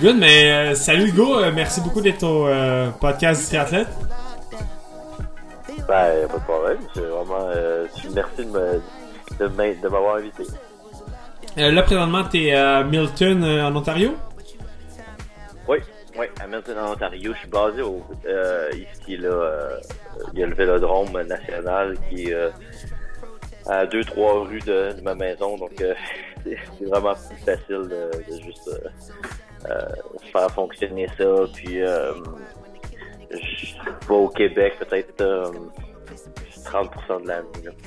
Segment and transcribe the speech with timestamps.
[0.00, 3.88] Good, mais euh, salut Hugo, euh, merci beaucoup d'être au euh, podcast du triathlète.
[5.86, 7.48] Ben, pas de problème, c'est vraiment...
[8.14, 8.44] merci
[9.40, 10.44] de m'avoir invité.
[11.56, 14.14] là, présentement, t'es à Milton, en Ontario?
[15.68, 15.78] Oui,
[16.18, 17.32] oui, à Milton, en Ontario.
[17.34, 18.02] Je suis basé au,
[18.72, 19.70] ici, là,
[20.32, 22.50] il y a le Vélodrome national qui est
[23.66, 25.72] à deux, trois rues de, ma maison, donc
[26.78, 28.10] c'est vraiment plus facile de,
[28.42, 29.88] juste euh, euh,
[30.32, 31.24] faire fonctionner ça.
[31.54, 32.12] Puis euh,
[33.30, 33.74] je
[34.08, 35.22] vais au Québec peut-être
[36.64, 37.46] 30% de l'année.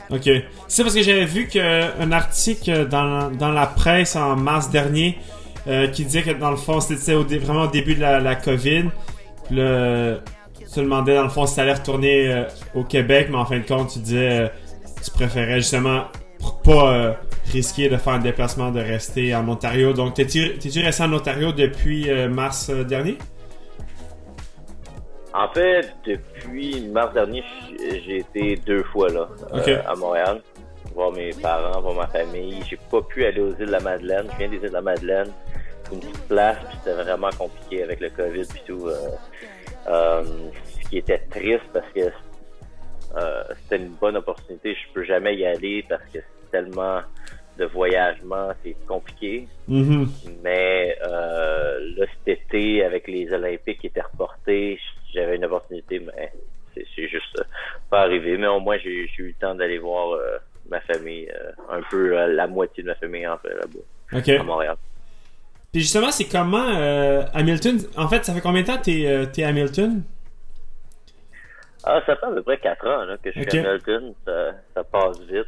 [0.10, 0.30] Ok.
[0.68, 5.18] C'est parce que j'avais vu qu'un article dans, dans la presse en mars dernier
[5.94, 8.86] qui disait que dans le fond c'était vraiment au début de la, la COVID.
[9.52, 10.20] Le,
[10.58, 13.60] tu te demandais dans le fond si tu allais retourner au Québec, mais en fin
[13.60, 14.52] de compte tu disais
[15.04, 16.06] tu préférais justement
[16.64, 17.18] pas
[17.52, 19.94] risqué de faire un déplacement, de rester en Ontario.
[19.94, 23.18] Donc, t'es-tu resté en Ontario depuis euh, mars euh, dernier?
[25.34, 27.44] En fait, depuis mars dernier,
[27.80, 30.42] j'ai été deux fois là, euh, à Montréal,
[30.94, 32.62] voir mes parents, voir ma famille.
[32.70, 34.28] J'ai pas pu aller aux îles de la Madeleine.
[34.34, 35.32] Je viens des îles de la Madeleine,
[35.92, 38.90] une petite place, puis c'était vraiment compliqué avec le COVID et tout.
[39.86, 42.12] ce qui était triste parce que
[43.64, 44.76] c'était une bonne opportunité.
[44.76, 47.02] Je peux jamais y aller parce que c'est tellement
[47.58, 49.48] de voyagement, c'est compliqué.
[49.70, 50.08] Mm-hmm.
[50.44, 54.80] Mais euh, là, cet été, avec les Olympiques qui étaient reportés,
[55.14, 56.32] j'avais une opportunité, mais
[56.74, 57.44] c'est juste euh,
[57.90, 58.38] pas arrivé.
[58.38, 60.38] Mais au moins, j'ai eu le temps d'aller voir euh,
[60.70, 64.76] ma famille, euh, un peu la moitié de ma famille en fait là-bas, à Montréal.
[65.72, 66.68] Puis justement, c'est comment
[67.34, 67.80] Hamilton?
[67.96, 70.04] En fait, ça fait combien de temps que t'es es à Hamilton?
[71.84, 74.14] Ah, ça fait à peu près 4 ans là, que je suis à Hamilton.
[74.26, 75.48] Ça, ça passe vite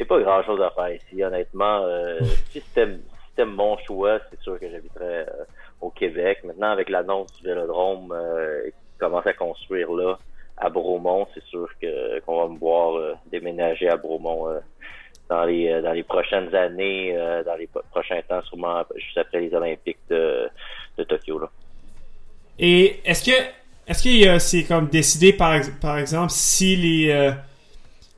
[0.00, 1.82] n'y a pas grand chose à faire ici, honnêtement.
[1.84, 5.44] Euh, si c'était mon choix, c'est sûr que j'habiterais euh,
[5.80, 6.40] au Québec.
[6.44, 10.18] Maintenant, avec l'annonce du vélodrome euh, qui commence à construire là,
[10.56, 14.60] à Bromont, c'est sûr que qu'on va me voir euh, déménager à Bromont
[15.28, 20.00] dans les dans les prochaines années, dans les prochains temps, sûrement juste après les Olympiques
[20.10, 20.50] de,
[20.98, 21.38] de Tokyo.
[21.38, 21.50] Là.
[22.58, 23.59] Et est-ce que
[23.90, 27.34] est-ce qu'il c'est comme décidé par par exemple si les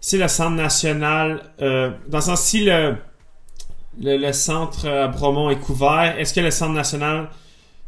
[0.03, 2.97] si le centre national, euh, dans le sens si le,
[4.00, 7.28] le, centre à Bromont est couvert, est-ce que le centre national,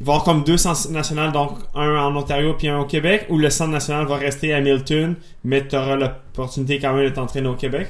[0.00, 2.84] il va y avoir comme deux centres nationaux, donc un en Ontario puis un au
[2.84, 7.11] Québec, ou le centre national va rester à Milton, mais tu auras l'opportunité quand même
[7.11, 7.89] de t'entraîner au Québec?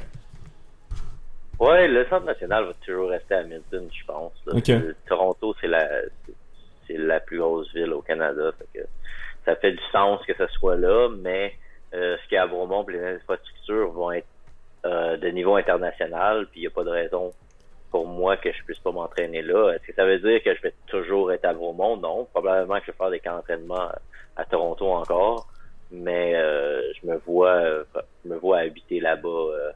[1.60, 4.32] Ouais, le centre national va toujours rester à Milton, je pense.
[5.06, 5.86] Toronto, c'est la
[6.86, 8.52] c'est la plus grosse ville au Canada.
[8.72, 8.80] que
[9.44, 11.54] ça fait du sens que ce soit là, mais
[11.94, 14.26] euh, ce qui est à Bromont, les infrastructures vont être
[14.86, 17.32] euh, de niveau international, puis il n'y a pas de raison
[17.90, 19.72] pour moi que je puisse pas m'entraîner là.
[19.72, 21.96] Est-ce que ça veut dire que je vais toujours être à Bromont?
[21.96, 22.24] Non.
[22.32, 23.90] Probablement que je vais faire des camps d'entraînement
[24.36, 25.46] à Toronto encore,
[25.92, 27.62] mais euh, je me vois
[28.24, 29.72] je me vois habiter là-bas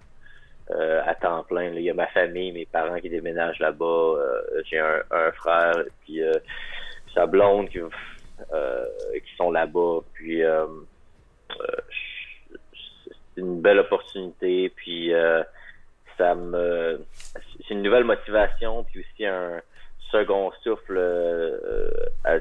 [0.70, 1.70] à temps plein.
[1.74, 4.16] Il y a ma famille, mes parents qui déménagent là-bas.
[4.64, 6.20] J'ai un, un, frère, puis
[7.14, 7.78] sa blonde qui,
[8.50, 10.00] qui sont là-bas.
[10.14, 10.42] Puis
[13.36, 15.42] c'est une belle opportunité, puis euh,
[16.16, 19.60] ça me c'est une nouvelle motivation, puis aussi un
[20.10, 20.96] second souffle.
[20.96, 21.90] Euh,
[22.26, 22.40] euh,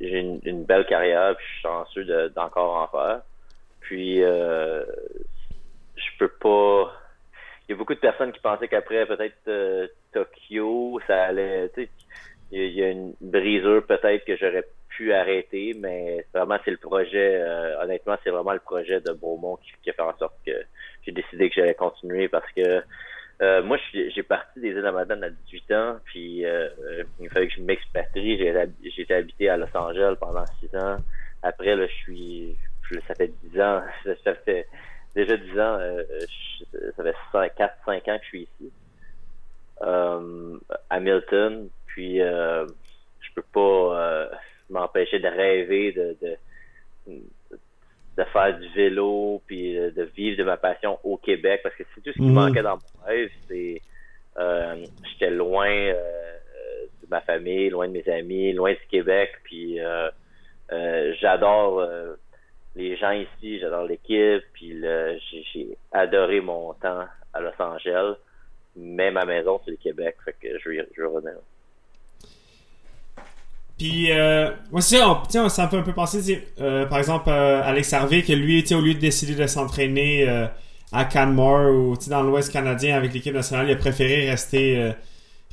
[0.00, 3.22] j'ai une, belle carrière, puis je suis chanceux d'encore en faire.
[3.80, 4.84] Puis je
[6.18, 6.92] peux pas.
[7.68, 11.70] Il y a beaucoup de personnes qui pensaient qu'après peut-être Tokyo, ça allait.
[12.52, 14.64] Il y a une brisure peut-être que j'aurais
[14.96, 19.58] pu arrêter, mais vraiment c'est le projet, euh, honnêtement c'est vraiment le projet de Beaumont
[19.82, 20.52] qui, a fait en sorte que
[21.04, 22.82] j'ai décidé que j'allais continuer parce que
[23.42, 26.68] euh, moi j'ai parti des îles de Madame à 18 ans, puis euh,
[27.20, 30.98] il fallait que je m'expatrie, j'ai été habité à Los Angeles pendant 6 ans.
[31.42, 32.56] Après là je suis,
[33.08, 33.82] ça fait 10 ans,
[34.24, 34.66] ça fait
[35.14, 35.78] déjà 10 ans,
[36.96, 38.72] ça fait 4-5 ans que je suis ici.
[39.80, 44.30] à Milton, puis je peux pas
[44.72, 46.36] m'empêcher de rêver de, de,
[48.16, 52.00] de, faire du vélo puis de vivre de ma passion au Québec parce que c'est
[52.00, 52.34] tout ce qui mhm.
[52.34, 53.80] manquait dans mon rêve c'est
[54.38, 56.34] euh, j'étais loin euh,
[57.02, 60.10] de ma famille loin de mes amis loin du Québec puis euh,
[61.20, 61.86] j'adore
[62.74, 64.80] les gens ici j'adore l'équipe puis
[65.52, 67.04] j'ai adoré mon temps
[67.34, 68.14] à Los Angeles
[68.74, 71.36] mais ma maison c'est le Québec fait que je vais, je vais revenir
[73.82, 74.48] puis, euh,
[74.78, 78.64] ça, on, me fait un peu penser, euh, par exemple, euh, Alex Harvey, que lui,
[78.72, 80.46] au lieu de décider de s'entraîner euh,
[80.92, 84.92] à Canmore ou dans l'Ouest canadien avec l'équipe nationale, il a préféré rester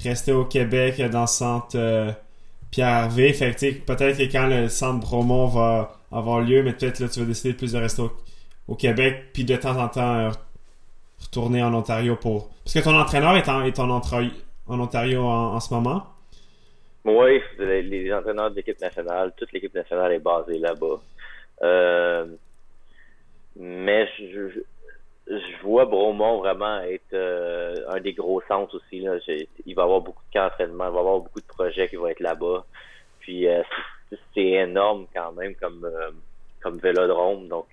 [0.04, 1.76] rester au Québec dans le centre
[2.70, 3.34] Pierre Harvey.
[3.34, 7.22] Fait que peut-être que quand le centre Bromont va avoir lieu, mais peut-être là tu
[7.22, 8.04] vas décider plus de rester
[8.68, 10.30] au, Québec, puis de temps en temps
[11.20, 12.52] retourner en Ontario pour.
[12.64, 16.04] Parce que ton entraîneur est en, est en, en Ontario en, ce moment.
[17.10, 21.00] Oui, les, entraîneurs de l'équipe nationale, toute l'équipe nationale est basée là-bas.
[21.64, 22.26] Euh,
[23.56, 24.62] mais je,
[25.28, 29.00] je, vois Bromont vraiment être euh, un des gros centres aussi.
[29.00, 29.18] Là.
[29.28, 31.88] il va y avoir beaucoup de camps d'entraînement, il va y avoir beaucoup de projets
[31.88, 32.64] qui vont être là-bas.
[33.22, 33.64] Puis euh,
[34.34, 35.90] c'est énorme quand même comme,
[36.62, 37.48] comme vélodrome.
[37.48, 37.68] Donc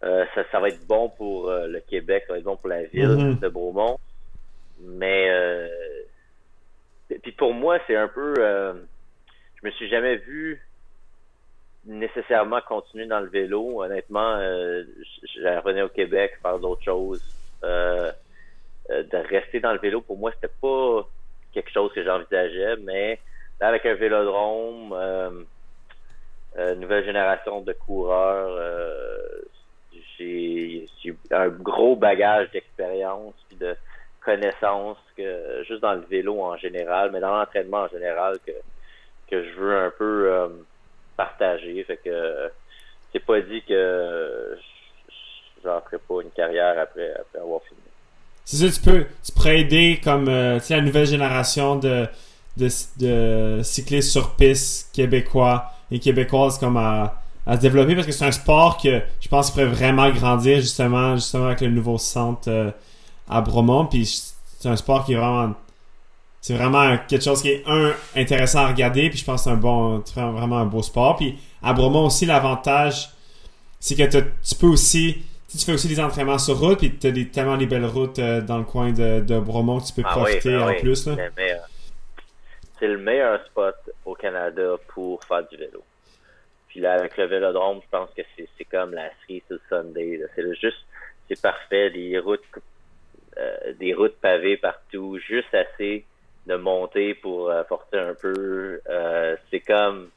[0.00, 3.08] ça, ça va être bon pour le Québec, ça va être bon pour la ville
[3.08, 3.40] mm-hmm.
[3.40, 3.98] de Bromont.
[4.82, 5.28] Mais
[7.18, 8.34] puis pour moi, c'est un peu.
[8.38, 8.74] Euh,
[9.60, 10.60] je me suis jamais vu
[11.86, 13.82] nécessairement continuer dans le vélo.
[13.82, 14.84] Honnêtement, euh,
[15.34, 17.22] j'ai revenu au Québec faire d'autres choses.
[17.64, 18.12] Euh,
[18.90, 21.06] euh, de rester dans le vélo, pour moi, c'était pas
[21.52, 23.20] quelque chose que j'envisageais, mais
[23.60, 28.58] là, avec un vélodrome, euh, nouvelle génération de coureurs,
[30.18, 30.86] j'ai
[31.30, 33.76] un gros bagage d'expérience puis de
[34.24, 38.52] connaissances que juste dans le vélo en général, mais dans l'entraînement en général que,
[39.30, 40.48] que je veux un peu euh,
[41.16, 41.82] partager.
[41.84, 42.50] Fait que
[43.12, 44.58] c'est pas dit que
[45.64, 47.80] j'en ferai pas une carrière après, après avoir fini.
[48.44, 52.06] C'est ça, tu peux, tu pourrais aider comme euh, la nouvelle génération de,
[52.56, 52.68] de,
[52.98, 58.24] de, cyclistes sur piste québécois et québécoises comme à, à se développer parce que c'est
[58.24, 62.70] un sport que je pense pourrait vraiment grandir justement justement avec le nouveau centre euh,
[63.30, 63.86] à Bromont.
[63.86, 64.06] Puis
[64.58, 65.54] c'est un sport qui est vraiment.
[66.40, 69.10] C'est vraiment quelque chose qui est, un, intéressant à regarder.
[69.10, 71.16] Puis je pense que c'est un bon, vraiment un beau sport.
[71.16, 73.10] Puis à Bromont aussi, l'avantage,
[73.78, 75.24] c'est que tu peux aussi.
[75.50, 78.20] Tu fais aussi des entraînements sur route, puis tu as des, tellement des belles routes
[78.20, 81.08] euh, dans le coin de, de Bromont que tu peux ah profiter ben en plus.
[82.78, 83.74] C'est le meilleur spot
[84.04, 85.82] au Canada pour faire du vélo.
[86.68, 90.20] Puis là, avec le vélodrome, je pense que c'est comme la cerise sur Sunday.
[90.36, 90.78] C'est juste,
[91.28, 91.90] c'est parfait.
[91.90, 92.44] Les routes
[93.78, 96.04] des routes pavées partout, juste assez
[96.46, 98.80] de monter pour euh, porter un peu.
[98.88, 100.10] Euh, c'est comme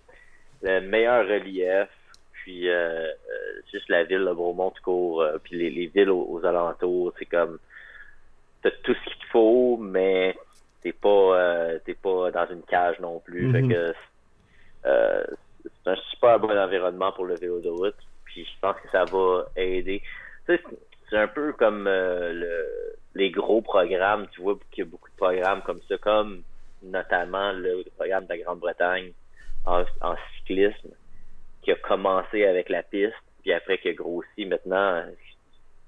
[0.62, 1.90] le meilleur relief,
[2.32, 2.68] puis
[3.72, 7.58] juste la ville de Beaumont tout court, puis les, villes aux, alentours, c'est comme
[8.62, 10.36] t'as tout ce qu'il faut, mais
[10.82, 13.52] t'es pas t'es pas dans une cage non plus.
[13.52, 13.74] Fait mm-hmm.
[13.74, 13.94] que
[14.84, 17.96] c'est un super bon environnement pour le vélo de route.
[18.26, 20.02] Puis je pense que ça va aider.
[20.48, 25.16] c'est un peu comme le les gros programmes, tu vois qu'il y a beaucoup de
[25.16, 26.44] programmes comme ça, comme
[26.82, 29.14] notamment le programme de la Grande-Bretagne
[29.66, 29.86] en,
[30.38, 30.90] cyclisme,
[31.62, 35.04] qui a commencé avec la piste, puis après qui a grossi maintenant.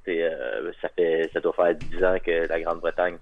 [0.08, 3.18] Euh, ça fait ça doit faire dix ans que la Grande-Bretagne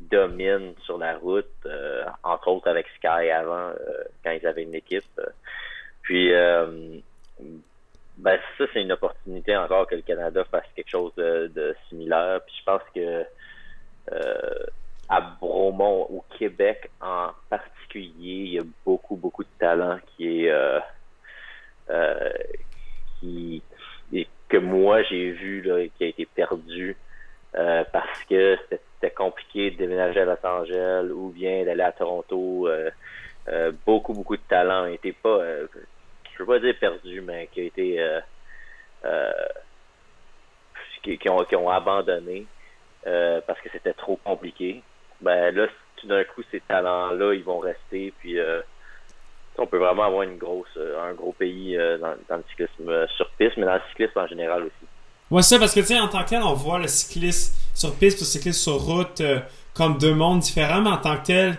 [0.00, 4.74] domine sur la route, euh, entre autres avec Sky avant, euh, quand ils avaient une
[4.74, 5.04] équipe.
[6.02, 6.30] Puis
[8.18, 12.40] ben ça, c'est une opportunité encore que le Canada fasse quelque chose de, de similaire.
[12.46, 13.24] Puis je pense que euh,
[15.08, 18.12] à Bromont, au Québec en particulier,
[18.44, 20.80] il y a beaucoup, beaucoup de talent qui est euh,
[21.90, 22.30] euh,
[23.20, 23.62] qui
[24.48, 26.96] que moi j'ai vu là, qui a été perdu
[27.52, 32.68] parce que c'était compliqué de déménager à Los Angeles ou bien d'aller à Toronto.
[33.84, 38.20] beaucoup, beaucoup de talent été pas, je veux pas dire perdu, mais qui a été
[41.02, 42.46] qui, ont, qui ont abandonné.
[43.06, 44.82] Euh, parce que c'était trop compliqué.
[45.20, 48.60] Ben là, tout d'un coup, ces talents-là, ils vont rester, puis euh,
[49.58, 53.56] on peut vraiment avoir une grosse, euh, un gros pays dans, le cyclisme sur piste,
[53.58, 54.88] mais dans le cyclisme en général aussi.
[55.30, 57.94] Ouais, ça, parce que tu sais, en tant que tel, on voit le cycliste sur
[57.94, 59.22] piste le cycliste sur route
[59.74, 61.54] comme deux mondes différents, mais en tant que tel,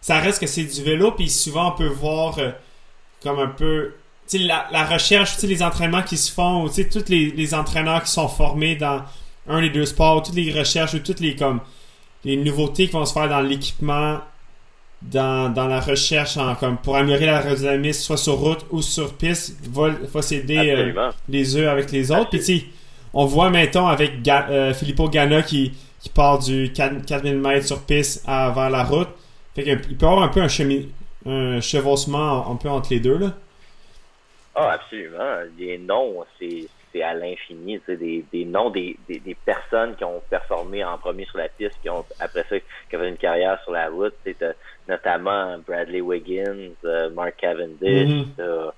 [0.00, 2.36] ça reste que c'est du vélo, puis souvent on peut voir
[3.22, 3.94] comme un peu
[4.32, 9.04] la, la recherche, les entraînements qui se font, tous les entraîneurs qui sont formés dans
[9.50, 11.60] un des deux sports, toutes les recherches ou toutes les comme
[12.24, 14.20] les nouveautés qui vont se faire dans l'équipement,
[15.02, 19.56] dans, dans la recherche en, comme pour améliorer l'aérodynamisme, soit sur route ou sur piste,
[19.68, 22.30] va, va s'aider euh, les uns avec les autres.
[22.30, 22.70] Puis
[23.12, 28.24] on voit maintenant avec euh, Filippo Ganna qui, qui part du 4000 mètres sur piste
[28.26, 29.08] à, vers la route.
[29.54, 30.82] Fait qu'il peut y avoir un peu un, chemin,
[31.26, 33.18] un chevauchement un peu entre les deux.
[33.18, 33.32] Là.
[34.54, 35.38] Ah, absolument.
[35.58, 37.80] Les noms, c'est c'est à l'infini.
[37.86, 41.80] Des, des noms des, des, des, personnes qui ont performé en premier sur la piste,
[41.82, 44.14] qui ont après ça qui ont fait une carrière sur la route.
[44.88, 48.40] Notamment Bradley Wiggins, euh, Mark Cavendish, mm-hmm.
[48.40, 48.70] euh,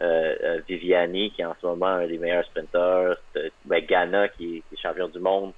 [0.00, 3.18] euh, Viviani qui est en ce moment un des meilleurs sprinteurs,
[3.64, 5.52] ben, Ghana qui est, champion du monde.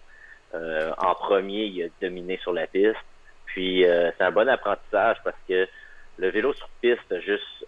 [0.52, 2.96] en premier, il a dominé sur la piste.
[3.46, 5.68] Puis c'est un bon apprentissage parce que
[6.18, 7.66] le vélo sur piste, a juste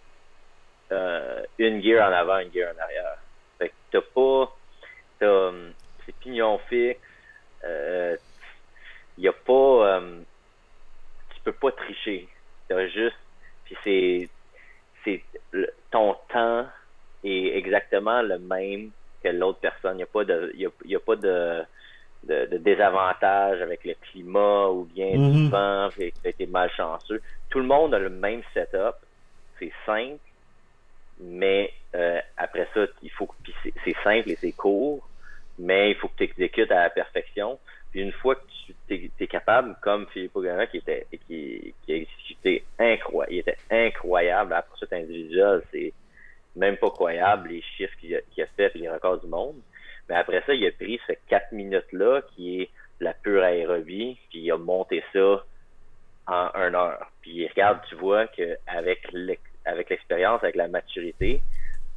[1.59, 3.19] une gear en avant, une gear en arrière.
[3.63, 4.57] Fait que t'as pas,
[5.21, 5.53] t'as,
[6.05, 6.99] c'est pignon fixe,
[7.65, 10.03] il y a pas,
[11.33, 12.29] tu peux pas tricher.
[12.69, 13.17] T'as juste,
[13.65, 14.29] puis c'est,
[15.05, 15.23] c'est
[15.93, 16.67] ton temps
[17.23, 18.91] est exactement le même
[19.23, 19.95] que l'autre personne.
[19.95, 21.63] Il n'y a pas de, il y a, pas de,
[22.25, 27.23] de, désavantage avec le climat ou bien du vent, tu as été malchanceux.
[27.49, 28.97] Tout le monde a le même setup.
[29.61, 30.19] C'est simple,
[31.23, 33.29] mais euh, après ça, il faut
[33.85, 35.09] c'est simple et c'est court,
[35.59, 37.59] mais il faut que tu exécutes à la perfection.
[37.91, 38.41] Puis une fois que
[38.89, 43.59] tu es, capable, comme Philippe Ogana qui était qui, qui a exécuté incroyable, il était
[43.71, 45.93] incroyable poursuite individuelle, c'est
[46.57, 49.57] même pas croyable les chiffres qu'il a, a, fait et les records du monde.
[50.09, 54.41] Mais après ça, il a pris ces quatre minutes-là, qui est la pure aérobie, puis
[54.41, 55.45] il a monté ça
[56.27, 57.11] en une heure.
[57.21, 59.11] Puis regarde, tu vois qu'avec
[59.65, 61.43] avec l'expérience, avec la maturité,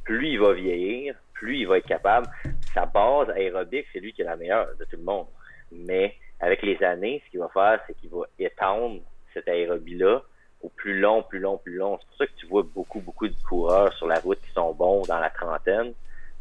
[0.04, 2.28] plus il va vieillir, plus il va être capable.
[2.72, 5.26] Sa base aérobique, c'est lui qui est la meilleure de tout le monde.
[5.72, 9.00] Mais avec les années, ce qu'il va faire, c'est qu'il va étendre
[9.34, 10.22] cette aérobie-là
[10.62, 11.98] au plus long, plus long, plus long.
[12.00, 14.72] C'est pour ça que tu vois beaucoup, beaucoup de coureurs sur la route qui sont
[14.72, 15.92] bons dans la trentaine,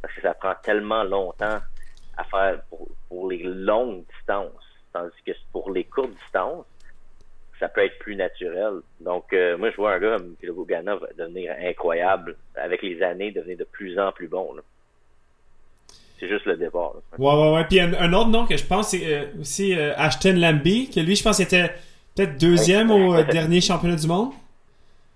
[0.02, 1.60] parce que ça prend tellement longtemps
[2.18, 2.62] à faire
[3.10, 4.52] pour, les longues distances.
[4.94, 6.66] Tandis que pour les courtes distances,
[7.60, 8.74] ça peut être plus naturel.
[9.00, 10.36] Donc, euh, moi, je vois un gars comme
[10.86, 14.56] va devenir incroyable avec les années, devenir de plus en plus bon.
[16.20, 16.94] C'est juste le départ.
[17.18, 17.66] Ouais, ouais, ouais.
[17.66, 21.16] Puis un, autre nom que je pense, c'est euh, aussi euh, Ashton Lambie, que lui,
[21.16, 21.72] je pense, était
[22.16, 24.32] peut-être deuxième au dernier championnat du monde.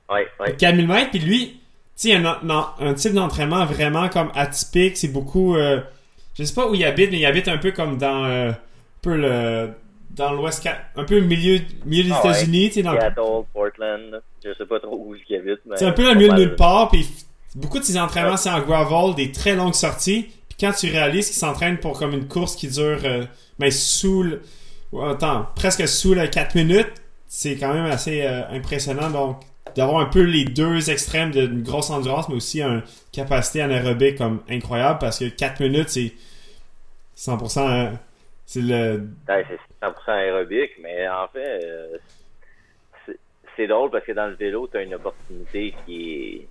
[0.09, 0.57] Oui, oui.
[0.57, 1.59] 4000 mètres, puis lui,
[1.97, 2.39] tu sais, un,
[2.79, 4.97] un, type d'entraînement vraiment comme atypique.
[4.97, 5.55] C'est beaucoup.
[5.55, 8.55] je sais pas où il habite, mais il habite un peu comme dans un
[9.01, 9.69] peu le
[10.11, 12.71] dans l'ouest, un peu au milieu, milieu des ah États-Unis.
[12.75, 12.83] Ouais.
[12.83, 15.59] Dans Seattle, Portland, je sais pas trop où il habite.
[15.75, 17.07] C'est un peu au milieu de nulle part, puis
[17.55, 20.29] beaucoup de ses entraînements, c'est en gravel, des très longues sorties.
[20.49, 23.25] Puis quand tu réalises qu'il s'entraîne pour comme une course qui dure, euh,
[23.59, 24.41] ben, sous le,
[25.03, 26.91] attends, presque sous les 4 minutes,
[27.27, 29.09] c'est quand même assez euh, impressionnant.
[29.09, 29.41] Donc,
[29.75, 34.41] d'avoir un peu les deux extrêmes d'une grosse endurance, mais aussi une capacité anaérobique comme
[34.49, 36.13] incroyable parce que 4 minutes, c'est
[37.15, 37.91] 100%
[38.49, 39.07] c'est le.
[39.27, 41.97] c'est 100% aérobique, mais en fait, euh,
[43.55, 46.47] c'est drôle parce que dans le vélo, tu as une opportunité qui est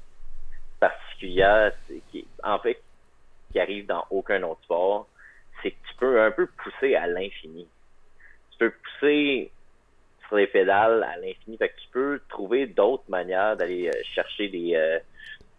[0.78, 1.72] particulière,
[2.12, 2.80] qui en fait,
[3.50, 5.08] qui arrive dans aucun autre sport.
[5.60, 7.66] C'est que tu peux un peu pousser à l'infini.
[8.52, 9.50] Tu peux pousser
[10.28, 11.58] sur les pédales à l'infini.
[11.58, 15.00] Que tu peux trouver d'autres manières d'aller euh, chercher des.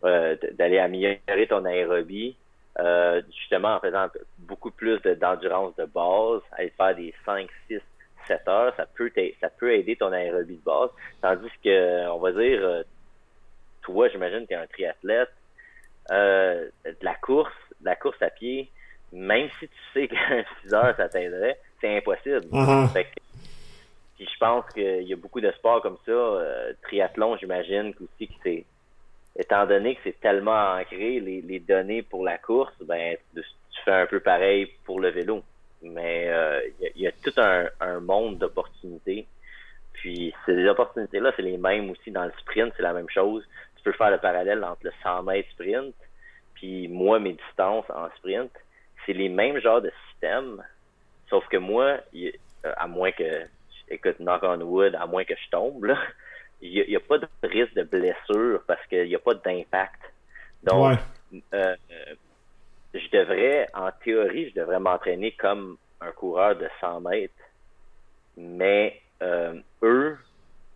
[0.06, 2.38] Euh, d'aller améliorer ton aérobie
[2.80, 4.08] euh, justement en faisant
[4.40, 7.80] beaucoup plus d'endurance de, base, aller faire des 5, 6,
[8.28, 10.90] 7 heures, ça peut, ça peut aider ton aérobie de base.
[11.22, 12.84] Tandis que, on va dire, euh,
[13.82, 15.32] toi, j'imagine que tu es un triathlète,
[16.12, 18.70] euh, de la course, de la course à pied,
[19.12, 22.46] même si tu sais qu'un 6 heures, ça t'aiderait, c'est impossible.
[22.52, 23.06] Uh-huh.
[24.16, 26.42] puis je pense qu'il y a beaucoup de sports comme ça.
[26.84, 28.66] triathlon, j'imagine aussi que c'est
[29.40, 33.42] étant donné que c'est tellement ancré, les, données pour la course, ben tu,
[33.86, 35.42] fais un peu pareil pour le vélo.
[35.82, 36.60] Mais euh,
[36.96, 39.26] il y, a tout un, monde d'opportunités.
[39.94, 43.48] Puis ces opportunités-là, c'est les mêmes aussi dans le sprint, c'est la même chose.
[43.78, 45.96] Tu peux faire le parallèle entre le 100 mètres sprint,
[46.56, 48.52] puis moi, mes distances en sprint,
[49.06, 50.62] c'est les mêmes genres de systèmes,
[51.30, 52.00] sauf que moi,
[52.64, 53.46] à moins que,
[53.88, 55.98] écoute, knock on wood, à moins que je tombe, là,
[56.62, 60.02] il n'y a, pas de risque de blessure parce qu'il n'y a pas d'impact.
[60.64, 60.98] Donc,
[61.54, 61.76] euh,
[62.94, 67.34] je devrais, en théorie, je devrais m'entraîner comme un coureur de 100 mètres,
[68.38, 70.18] mais euh, eux,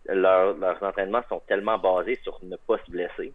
[0.06, 3.32] leurs entraînements sont tellement basés sur ne pas se blesser.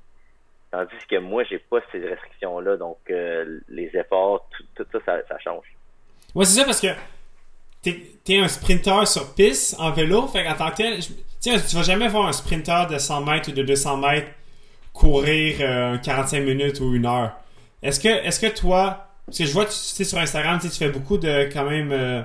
[0.71, 5.65] Tandis que moi, j'ai pas ces restrictions-là, donc euh, les efforts, tout, ça, ça, change.
[6.35, 6.87] Ouais, c'est ça parce que
[7.81, 10.99] t'es es un sprinter sur piste en vélo, fait qu'en tant que tel,
[11.39, 14.27] Tiens, tu vas jamais voir un sprinter de 100 mètres ou de 200 mètres
[14.91, 15.57] courir
[16.01, 17.31] 45 euh, minutes ou une heure.
[17.81, 20.89] Est-ce que, est-ce que toi, parce que je vois, tu sais, sur Instagram, tu fais
[20.89, 22.21] beaucoup de, quand même, euh,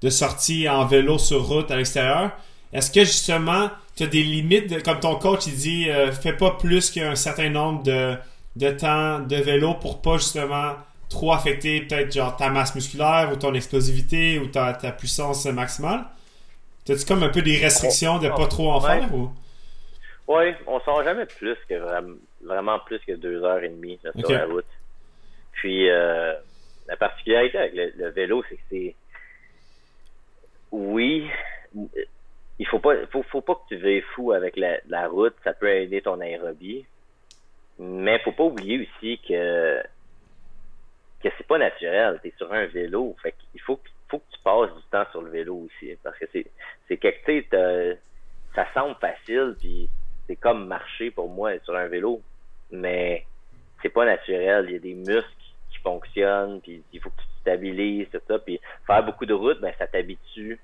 [0.00, 2.32] de sorties en vélo sur route à l'extérieur.
[2.72, 6.52] Est-ce que justement, tu as des limites, comme ton coach, il dit, euh, fais pas
[6.52, 8.16] plus qu'un certain nombre de,
[8.56, 10.72] de temps de vélo pour pas justement
[11.08, 16.06] trop affecter peut-être genre ta masse musculaire ou ton explosivité ou ta, ta puissance maximale?
[16.84, 19.30] T'as-tu comme un peu des restrictions de pas trop en faire ou?
[20.28, 21.74] Oui, on sort jamais plus que
[22.42, 24.64] vraiment, plus que deux heures et demie sur la route.
[25.52, 26.34] Puis euh,
[26.88, 28.94] la particularité avec le, vélo, c'est que c'est
[30.70, 31.28] oui,
[32.58, 35.34] il faut pas, faut, faut pas que tu veuilles fou avec la, la route.
[35.44, 36.86] Ça peut aider ton aérobie.
[37.78, 39.82] Mais faut pas oublier aussi que
[41.22, 42.18] que c'est pas naturel.
[42.22, 43.14] Tu es sur un vélo.
[43.22, 43.78] Fait qu'il faut,
[44.12, 45.96] faut que tu passes du temps sur le vélo aussi.
[46.02, 46.46] Parce que c'est,
[46.86, 47.98] c'est quelque,
[48.54, 49.88] ça semble facile, puis
[50.26, 52.20] c'est comme marcher pour moi sur un vélo.
[52.70, 53.24] Mais
[53.80, 54.66] c'est pas naturel.
[54.68, 55.24] Il y a des muscles
[55.70, 58.38] qui fonctionnent, puis il faut que tu te stabilises, tout ça.
[58.38, 60.60] Puis faire beaucoup de route, ben ça t'habitue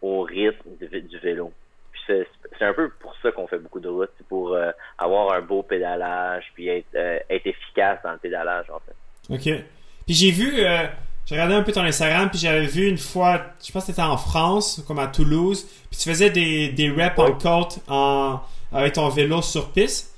[0.00, 1.52] au rythme du, vélo.
[1.92, 5.34] Puis c'est un peu pour ça qu'on fait beaucoup de route, c'est pour euh, avoir
[5.34, 8.94] un beau pédalage, puis être, euh, être efficace dans le pédalage, en fait.
[9.34, 9.62] OK.
[10.06, 10.86] Puis j'ai vu, euh,
[11.30, 14.02] j'ai regardé un peu ton Instagram, puis j'avais vu une fois, je pense que c'était
[14.02, 18.40] en France, comme à Toulouse, puis tu faisais des, des reps en côte en,
[18.72, 20.12] avec ton vélo sur piste.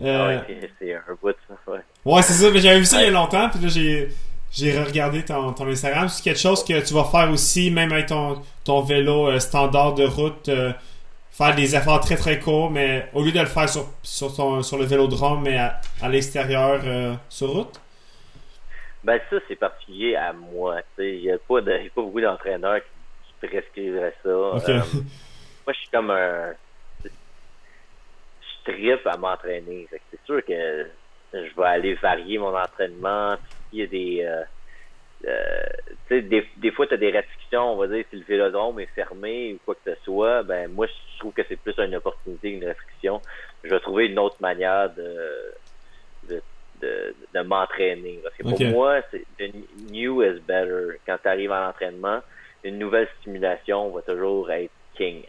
[0.00, 0.38] Euh...
[0.38, 1.80] Ouais, c'est un bout de ça, ouais.
[2.06, 4.08] Ouais, c'est ça, mais j'avais vu ça il y a longtemps, puis là j'ai
[4.50, 6.08] j'ai regardé ton, ton Instagram.
[6.08, 9.92] C'est quelque chose que tu vas faire aussi, même avec ton, ton vélo euh, standard
[9.92, 10.72] de route, euh,
[11.30, 14.62] faire des efforts très très courts, mais au lieu de le faire sur, sur, ton,
[14.62, 17.78] sur le vélodrome, mais à, à l'extérieur euh, sur route?
[19.08, 20.82] Ben ça, c'est particulier à moi.
[20.98, 22.90] Il n'y a, pas de, pas beaucoup d'entraîneurs qui,
[23.40, 24.28] qui, prescriveraient ça.
[24.28, 24.58] moi,
[25.68, 26.52] je suis comme un...
[27.02, 27.10] Je
[28.70, 29.88] tripe à m'entraîner.
[29.90, 30.86] C'est sûr que
[31.32, 33.36] je vais aller varier mon entraînement.
[33.72, 34.24] il y a des...
[34.24, 34.44] Euh,
[35.24, 38.94] euh, des, des fois, tu as des restrictions, on va dire, si le vélodrome est
[38.94, 42.52] fermé ou quoi que ce soit, ben moi, je trouve que c'est plus une opportunité
[42.52, 43.22] qu'une restriction.
[43.64, 45.54] Je vais trouver une autre manière de,
[46.80, 48.20] de, m'entraîner.
[48.22, 49.52] Parce que pour moi, c'est
[49.90, 50.98] new is better.
[51.06, 52.20] Quand tu arrives à l'entraînement,
[52.64, 55.22] une nouvelle stimulation va toujours être king.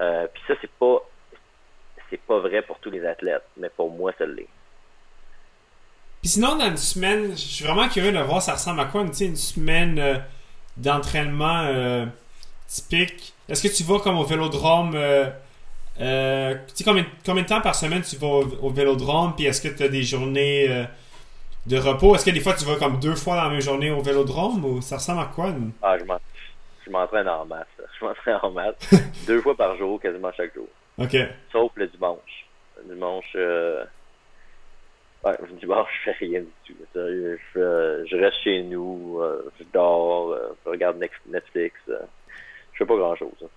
[0.00, 1.02] Euh, Puis ça, c'est pas
[2.10, 4.48] c'est pas vrai pour tous les athlètes, mais pour moi, ça l'est.
[6.22, 9.02] Puis sinon, dans une semaine, je suis vraiment curieux de voir ça ressemble à quoi
[9.02, 10.16] une, une semaine euh,
[10.76, 12.06] d'entraînement euh,
[12.66, 13.34] typique.
[13.48, 14.96] Est-ce que tu vas comme au vélodrome
[16.00, 19.34] euh, euh combien, combien, de temps par semaine tu vas au, vélodrome?
[19.36, 20.86] Puis est-ce que tu as des journées
[21.66, 22.14] de repos?
[22.14, 24.64] Est-ce que des fois tu vas comme deux fois dans la même journée au vélodrome?
[24.64, 25.52] Ou ça ressemble à quoi?
[25.82, 27.66] Ah, je m'entraîne en masse.
[27.98, 28.76] Je m'entraîne en masse.
[29.26, 30.68] deux fois par jour, quasiment chaque jour.
[30.98, 31.16] OK.
[31.52, 32.46] Sauf le dimanche.
[32.78, 33.36] Le dimanche,
[35.24, 36.74] Ouais, dimanche, je fais rien du tout.
[36.94, 37.36] Je,
[38.06, 41.74] je reste chez nous, euh, je dors, euh, je regarde Netflix.
[41.88, 41.98] Euh,
[42.72, 43.48] je fais pas grand chose.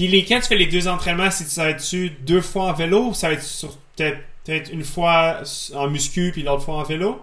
[0.00, 3.08] Puis les quand tu fais les deux entraînements, ça va être deux fois en vélo
[3.08, 5.42] ou ça va être sur peut-être une fois
[5.74, 7.20] en muscu puis l'autre fois en vélo?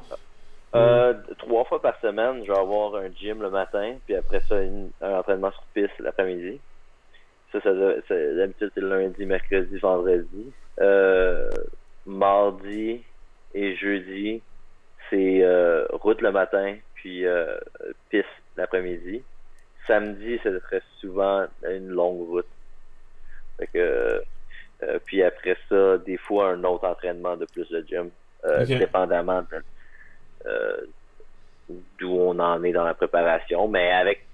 [0.75, 4.57] Euh, trois fois par semaine, je vais avoir un gym le matin, puis après ça,
[4.57, 6.59] un entraînement sur piste l'après-midi.
[7.51, 10.53] Ça, ça, d'habitude, c'est lundi, mercredi, vendredi.
[10.79, 11.49] Euh,
[12.05, 13.01] mardi,
[13.55, 14.43] et jeudi,
[15.09, 17.23] c'est euh, route le matin, puis
[18.11, 19.23] piste l'après-midi.
[19.87, 22.45] Samedi, c'est très souvent une longue route.
[23.57, 24.21] Fait que,
[24.83, 28.09] euh, puis après ça, des fois un autre entraînement de plus de gym,
[28.67, 29.43] dépendamment
[31.99, 33.67] d'où on en est dans la préparation.
[33.67, 34.25] Mais avec,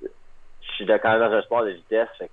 [0.00, 2.08] je suis quand même dans un sport de vitesse.
[2.18, 2.30] Fait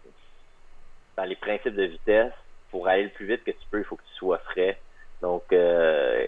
[1.18, 2.34] dans les principes de vitesse,
[2.72, 4.78] pour aller le plus vite que tu peux, il faut que tu sois frais.
[5.22, 6.28] Donc, euh,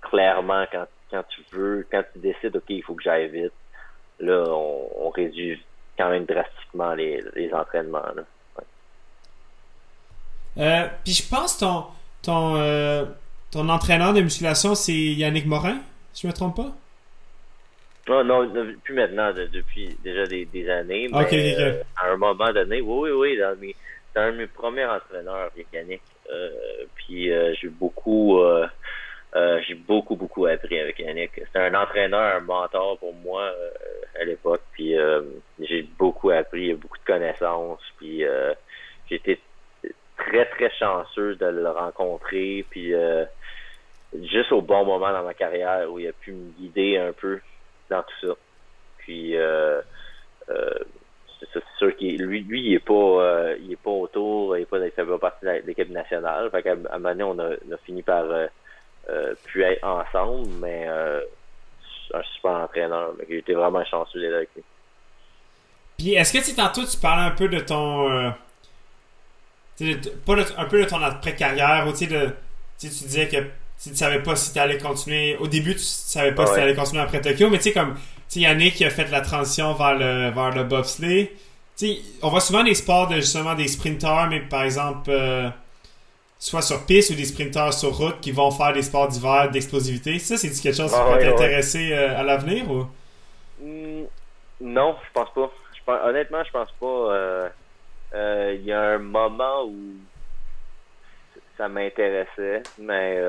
[0.00, 3.52] clairement, quand, quand tu veux, quand tu décides, OK, il faut que j'aille vite,
[4.18, 5.62] là, on, réduit
[6.02, 8.02] quand même drastiquement les, les entraînements.
[10.58, 11.86] Euh, puis je pense ton
[12.22, 13.04] ton euh,
[13.50, 15.78] ton entraîneur de musculation c'est Yannick Morin,
[16.12, 16.72] si je me trompe pas?
[18.08, 21.08] Non, non, plus maintenant, depuis déjà des, des années.
[21.08, 21.56] Mais,
[21.96, 23.76] à un moment donné, oui, oui, oui, dans mes,
[24.12, 25.50] c'est un de mes premiers entraîneurs.
[25.54, 26.50] Euh,
[26.96, 28.66] puis euh, j'ai beaucoup euh,
[29.66, 31.30] j'ai beaucoup beaucoup appris avec Yannick.
[31.52, 33.50] C'est un entraîneur, un mentor pour moi
[34.20, 34.62] à l'époque.
[34.72, 34.94] Puis
[36.52, 37.82] j'ai beaucoup appris, beaucoup de connaissances.
[37.98, 38.24] Puis
[39.08, 39.40] j'ai été
[40.16, 42.64] très très chanceux de le rencontrer.
[42.70, 42.92] Puis
[44.22, 47.40] juste au bon moment dans ma carrière où il a pu me guider un peu
[47.90, 48.34] dans tout ça.
[48.98, 49.80] Puis euh,
[51.52, 54.66] c'est sûr qu'il lui, lui, il est pas euh, il est pas autour, il est
[54.66, 56.50] pas fait pas partie de l'équipe nationale.
[56.50, 58.46] Fait qu'à un moment donné, on a, a fini par euh,
[59.10, 61.20] euh, pu être ensemble, mais euh,
[62.14, 63.12] un super entraîneur.
[63.28, 64.50] Il était vraiment chanceux d'être avec.
[66.02, 68.30] Puis est-ce que tu tantôt tu parlais un peu de ton euh,
[70.26, 72.34] pas un peu de ton après-carrière ou tu de
[72.76, 73.36] tu disais que
[73.80, 75.36] tu ne savais pas si tu allais continuer.
[75.36, 77.94] Au début, tu savais pas si tu allais continuer après Tokyo, mais tu sais, comme
[78.34, 81.30] Yannick qui a fait la transition vers le, vers le bobsleigh.
[81.76, 85.50] sais, on voit souvent des sports de justement des sprinteurs, mais par exemple, euh,
[86.36, 90.18] soit sur piste ou des sprinteurs sur route qui vont faire des sports d'hiver d'explosivité.
[90.18, 92.86] Ça, c'est quelque chose qui ah peut t'intéresser euh, à l'avenir ou?
[93.60, 94.06] Hmm,
[94.60, 95.52] non, je pense pas.
[95.86, 97.50] Je honnêtement, je pense pas.
[98.14, 99.96] Il y a un moment où
[101.56, 103.20] ça m'intéressait, mais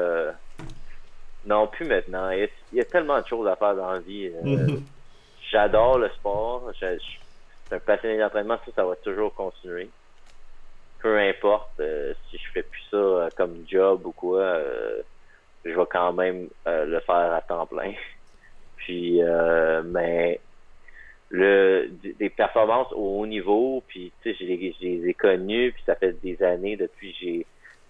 [1.46, 2.30] non, plus maintenant.
[2.30, 4.32] Il y, a, tellement de choses à faire dans la vie.
[5.52, 6.72] J'adore le sport.
[6.80, 7.20] Je, suis
[7.72, 8.58] un passionné d'entraînement.
[8.66, 9.90] Ça, ça va toujours continuer.
[11.00, 11.82] Peu importe
[12.30, 14.56] si je fais plus ça comme job ou quoi
[15.66, 17.94] je vais quand même euh, le faire à temps plein.
[18.78, 20.40] Puis, euh, mais
[21.34, 25.96] le des performances au haut niveau, puis tu sais, je les ai connues, puis ça
[25.96, 27.46] fait des années depuis j'ai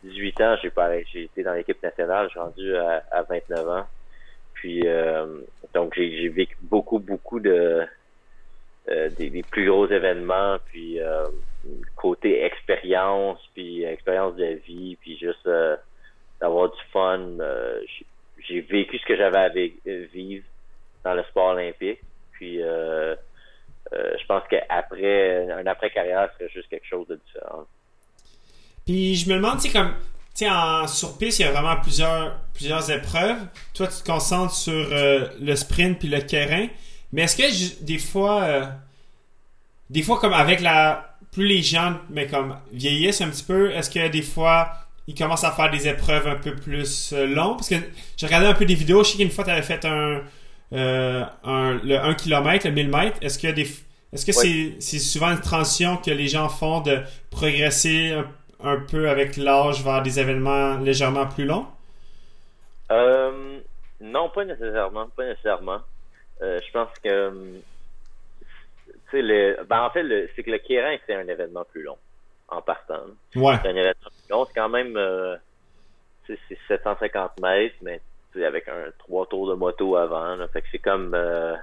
[0.06, 0.72] 18 ans, j'ai
[1.12, 3.86] j'ai été dans l'équipe nationale, j'ai rendu à, à 29 ans.
[4.54, 5.42] Puis euh,
[5.74, 7.86] donc j'ai vécu beaucoup beaucoup de
[8.88, 11.00] des, plus gros événements, puis
[11.98, 15.50] côté expérience, puis expérience de vie, puis juste
[16.40, 17.20] d'avoir du fun.
[17.42, 17.82] Euh,
[18.40, 20.46] j'ai vécu ce que j'avais à vivre
[21.04, 22.00] dans le sport olympique.
[22.34, 22.62] Puis
[23.92, 27.66] euh, euh, je pense qu'après un après carrière serait juste quelque chose de différent.
[28.86, 29.94] Puis je me demande, tu sais, comme
[30.36, 33.38] tu sais, en sur piste, il y a vraiment plusieurs plusieurs épreuves.
[33.74, 36.68] Toi, tu te concentres sur le sprint puis le terrain.
[37.12, 38.70] Mais est-ce que des fois,
[39.90, 43.90] des fois comme avec la plus les gens, mais comme vieillissent un petit peu, est-ce
[43.90, 44.72] que des fois
[45.08, 47.58] il commence à faire des épreuves un peu plus euh, longues?
[47.58, 47.76] Parce que
[48.16, 49.04] j'ai regardé un peu des vidéos.
[49.04, 50.22] Je sais qu'une fois, tu avais fait un,
[50.74, 53.18] euh, un, le 1 km, le 1000 mètres.
[53.22, 53.68] Est-ce que, des,
[54.12, 58.18] est-ce que c'est, souvent une transition que les gens font de progresser
[58.64, 61.68] un, peu avec l'âge vers des événements légèrement plus longs?
[62.92, 63.60] Euh,
[64.02, 65.08] non, pas nécessairement.
[65.16, 65.82] Pas nécessairement.
[66.42, 67.62] je pense que.
[69.12, 71.98] Sais, le, ben en fait, c'est que le Kérin, c'est un événement plus long
[72.54, 73.02] en partant.
[73.36, 73.56] Ouais.
[73.62, 75.36] C'est un événement C'est quand même euh,
[76.28, 78.02] c'est 750 mètres, mais
[78.36, 80.36] avec un trois tours de moto avant.
[80.52, 81.56] fait que c'est comme euh,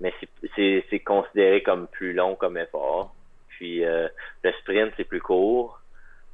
[0.00, 0.12] mais
[0.56, 3.14] c'est considéré comme plus long comme effort.
[3.48, 4.08] Puis euh,
[4.44, 5.80] le sprint, c'est plus court.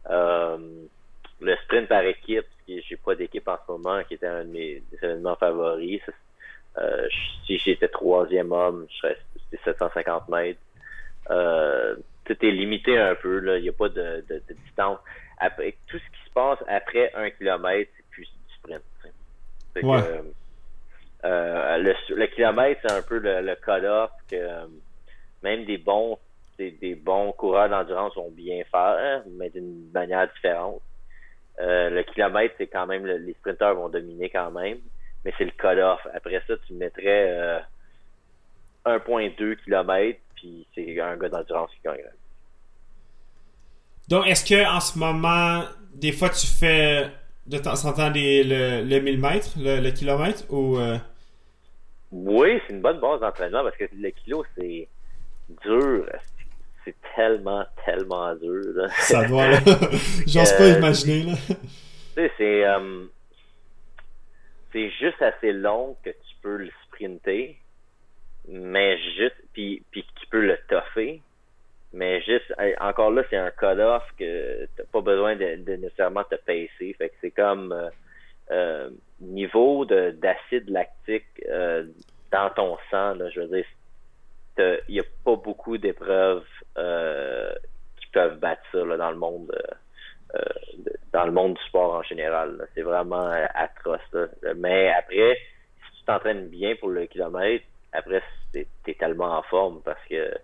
[0.08, 4.82] le sprint par équipe, j'ai pas d'équipe en ce moment, qui était un de mes
[4.92, 6.02] événements favoris.
[7.46, 9.18] si j'étais troisième homme, je serais
[9.64, 10.60] 750 mètres.
[11.30, 13.38] Euh, tout est limité un peu.
[13.38, 13.58] Là.
[13.58, 14.98] Il n'y a pas de, de, distance.
[15.38, 18.82] Après, tout ce qui se passe après un kilomètre, c'est plus du sprint.
[19.76, 24.66] Euh, le, le, kilomètre, c'est un peu le, le cut-off que euh,
[25.42, 26.18] même des bons
[26.58, 30.80] des, des bons coureurs d'endurance vont bien faire, mais d'une manière différente.
[31.60, 34.78] Euh, le kilomètre, c'est quand même les sprinteurs vont dominer quand même,
[35.24, 36.00] mais c'est le cut-off.
[36.14, 37.62] Après ça, tu mettrais
[38.84, 40.18] 1.2 euh, km
[40.74, 42.04] c'est un gars d'endurance qui gagne.
[44.08, 45.62] Donc, est-ce que en ce moment,
[45.94, 47.08] des fois, tu fais
[47.46, 50.78] de temps en temps le, le 1000 mètres, le, kilomètre, ou...
[50.78, 50.98] Euh?
[52.12, 54.88] Oui, c'est une bonne base d'entraînement parce que le kilo, c'est
[55.62, 56.06] dur.
[56.84, 58.88] C'est tellement, tellement dur.
[58.98, 59.58] Ça doit, là.
[60.26, 61.32] J'ose pas euh, imaginer, là.
[61.48, 61.54] Tu
[62.14, 62.64] sais, c'est...
[62.64, 63.04] Euh,
[64.72, 67.56] c'est juste assez long que tu peux le sprinter
[68.48, 71.22] mais juste puis puis qui peut le toffer
[71.94, 76.94] mais juste encore là c'est un cut-off que t'as pas besoin de, nécessairement te pacer
[76.98, 77.88] fait que c'est comme euh,
[78.50, 81.86] euh niveau de d'acide lactique euh,
[82.30, 83.64] dans ton sang là, je veux dire
[84.88, 86.44] il y a pas beaucoup d'épreuves
[86.78, 87.52] euh,
[87.98, 89.52] qui peuvent battre ça là, dans le monde
[91.12, 94.00] dans le monde du sport en général c'est vraiment atroce
[94.56, 99.80] mais après si tu t'entraînes bien pour le kilomètre après, t'es es tellement en forme
[99.84, 100.34] parce que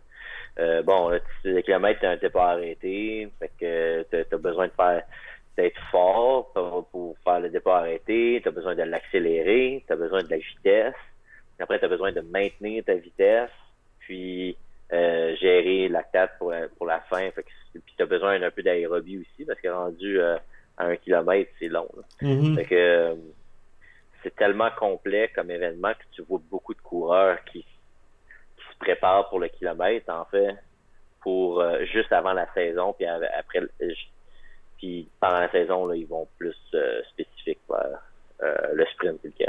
[0.59, 1.11] euh, bon,
[1.45, 3.29] le kilomètre, t'es pas arrêté.
[3.39, 5.03] Fait que t'as as besoin de faire
[5.57, 10.23] d'être fort pour, faire le départ arrêté, tu as besoin de l'accélérer, tu as besoin
[10.23, 10.95] de la vitesse.
[11.59, 13.51] Après, tu as besoin de maintenir ta vitesse,
[13.99, 14.57] puis
[14.93, 17.31] euh, gérer lactate pour, pour la fin.
[17.33, 20.37] Fait que, puis tu as besoin d'un peu d'aérobie aussi, parce que rendu euh,
[20.79, 21.89] à un kilomètre, c'est long.
[22.23, 22.55] Mm-hmm.
[22.55, 23.17] Fait que
[24.23, 27.65] c'est tellement complet comme événement que tu vois beaucoup de coureurs qui,
[28.81, 30.57] se préparent pour le kilomètre, en fait,
[31.21, 33.61] pour euh, juste avant la saison, puis après,
[34.79, 37.99] puis pendant la saison, là, ils vont plus euh, spécifiques vers
[38.43, 39.47] euh, le sprint et le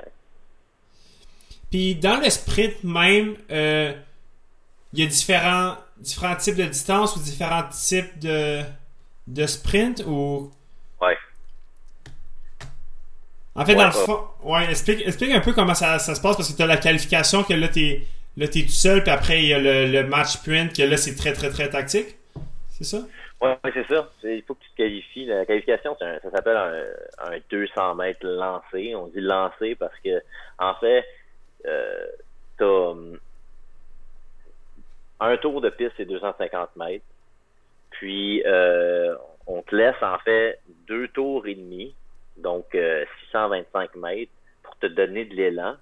[1.69, 7.67] Puis dans le sprint même, il y a différents, différents types de distances ou différents
[7.69, 8.61] types de,
[9.27, 10.51] de sprint ou?
[13.53, 16.37] En fait, dans le fond, ouais, explique, explique un peu comment ça, ça se passe
[16.37, 18.07] parce que tu as la qualification que là, t'es
[18.41, 21.15] là t'es tout seul, puis après, il y a le, match sprint que là, c'est
[21.15, 22.17] très, très, très tactique.
[22.69, 22.97] C'est ça?
[23.39, 24.09] Ouais, c'est ça.
[24.23, 25.25] Il faut que tu te qualifies.
[25.25, 28.95] La qualification, ça s'appelle un, un, 200 mètres lancé.
[28.95, 30.21] On dit lancé parce que,
[30.57, 31.05] en fait,
[31.65, 32.07] euh,
[32.57, 32.93] t'as.
[35.19, 37.05] un tour de piste, c'est 250 mètres.
[37.91, 41.93] Puis, euh, on te laisse en fait deux tours et demi,
[42.37, 44.31] donc 625 mètres,
[44.63, 45.75] pour te donner de l'élan.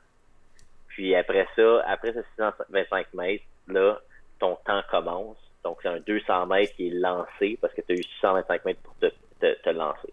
[1.00, 4.02] Puis après ça, après ces 625 mètres, là,
[4.38, 5.38] ton temps commence.
[5.64, 8.82] Donc, c'est un 200 mètres qui est lancé parce que tu as eu 625 mètres
[8.82, 9.08] pour te,
[9.40, 10.12] te, lancer.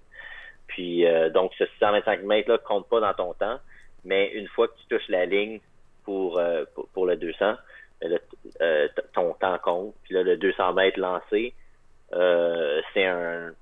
[0.68, 3.58] Puis, donc, ce 625 mètres-là compte pas dans ton temps,
[4.04, 5.58] mais une fois que tu touches la ligne
[6.04, 6.40] pour,
[6.72, 7.56] pour, pour le 200,
[8.60, 9.94] euh, ton temps compte.
[10.04, 11.52] Puis là, le 200 mètres lancé,
[12.12, 13.52] euh, c'est un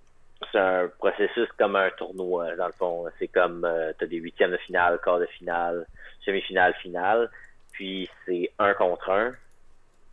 [0.53, 3.07] c'est un processus comme un tournoi, dans le fond.
[3.19, 5.87] C'est comme euh, tu as des huitièmes de finale, quart de finale,
[6.25, 7.31] semi-finale, finale.
[7.73, 9.35] Puis c'est un contre un.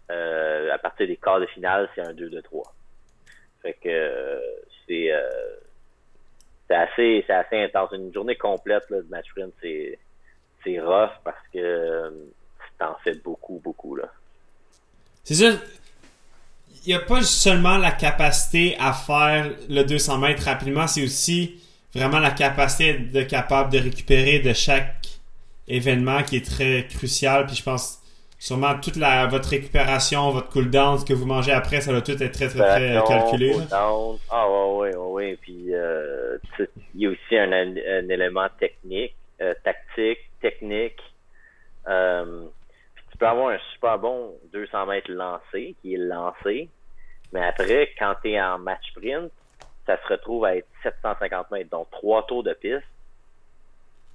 [0.09, 2.73] à partir des quarts de finale, c'est un 2 de 3.
[3.61, 4.41] Fait que
[4.87, 5.11] c'est
[6.67, 7.91] c'est assez assez intense.
[7.93, 9.99] Une journée complète de match sprint, c'est
[10.63, 12.11] c'est rough parce que
[12.81, 14.11] t'en fais beaucoup, beaucoup, là.
[15.23, 15.57] C'est ça.
[16.85, 21.61] Il n'y a pas seulement la capacité à faire le 200 mètres rapidement, c'est aussi
[21.93, 25.07] vraiment la capacité de capable de récupérer de chaque
[25.67, 27.45] événement qui est très crucial.
[27.45, 28.01] Puis je pense
[28.39, 32.21] sûrement toute la, votre récupération, votre cooldown, ce que vous mangez après, ça doit tout
[32.21, 33.53] être très, très, très calculé.
[33.71, 36.37] Ah ouais, ouais, ouais, Puis euh,
[36.95, 40.99] il y a aussi un, élément technique, euh, tactique, technique.
[41.87, 42.30] Euh,
[43.21, 46.69] peux avoir un super bon 200 mètres lancé, qui est lancé,
[47.31, 49.31] mais après, quand tu es en match sprint,
[49.85, 52.83] ça se retrouve à être 750 mètres, donc trois tours de piste.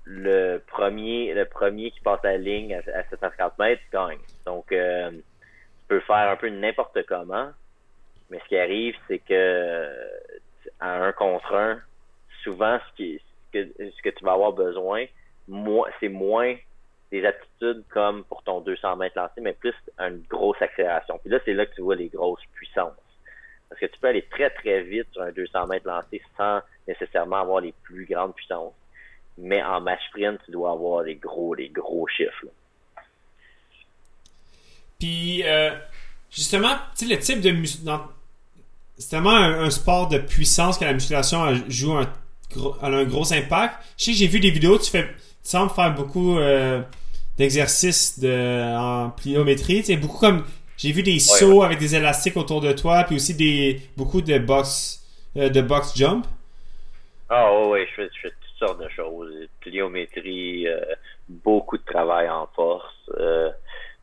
[0.05, 4.19] Le premier, le premier qui passe la ligne à, 750 mètres gagne.
[4.45, 7.51] Donc, euh, tu peux faire un peu n'importe comment,
[8.29, 9.89] mais ce qui arrive, c'est que
[10.81, 11.81] à un contre un,
[12.43, 13.03] souvent, ce,
[13.53, 15.07] que, ce que tu vas avoir besoin,
[16.01, 16.57] c'est moins
[17.21, 21.19] des attitudes comme pour ton 200 mètres lancé, mais plus une grosse accélération.
[21.19, 22.93] Puis là, c'est là que tu vois les grosses puissances.
[23.69, 27.41] Parce que tu peux aller très, très vite sur un 200 mètres lancé sans nécessairement
[27.41, 28.75] avoir les plus grandes puissances.
[29.39, 32.47] Mais en match sprint, tu dois avoir les gros, les gros chiffres.
[34.99, 35.71] Puis, euh,
[36.31, 37.53] justement, tu sais, le type de
[38.99, 42.11] C'est tellement un, sport de puissance que la musculation joue un,
[42.81, 43.75] a un gros impact.
[43.99, 45.07] Je sais que j'ai vu des vidéos, tu fais
[45.47, 46.83] tu sembles faire beaucoup euh,
[47.39, 49.79] d'exercices de, en pliométrie.
[49.79, 50.45] Tu sais, beaucoup comme.
[50.77, 54.39] J'ai vu des sauts avec des élastiques autour de toi, puis aussi des beaucoup de
[54.39, 55.03] box,
[55.37, 56.27] euh, de box jump.
[57.31, 59.33] Ah oui, je fais, je fais toutes sortes de choses.
[59.61, 60.79] Pliométrie, euh,
[61.31, 63.11] beaucoup de travail en force,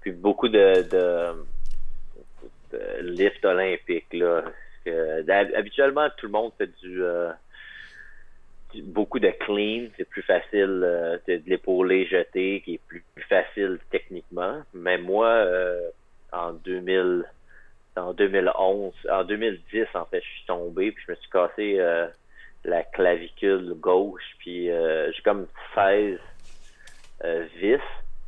[0.02, 1.46] puis beaucoup de, de,
[2.72, 4.08] de lift olympique.
[4.12, 4.42] Là.
[5.56, 7.04] habituellement, tout le monde fait du
[8.82, 14.62] beaucoup de clean, c'est plus facile euh, de l'épauler jeter, qui est plus, facile techniquement.
[14.74, 15.90] Mais moi, euh,
[16.32, 17.24] en 2000,
[17.96, 22.08] en 2011, en 2010 en fait, je suis tombé puis je me suis cassé euh,
[22.66, 26.20] la clavicule gauche puis j'ai comme 16
[27.56, 27.78] vis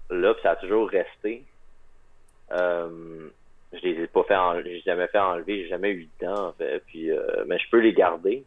[0.10, 1.44] là puis ça a toujours resté.
[2.52, 6.54] je les ai pas fait, j'ai jamais fait enlever, j'ai jamais eu de dents en
[6.54, 7.10] fait, puis
[7.48, 8.44] mais je peux les garder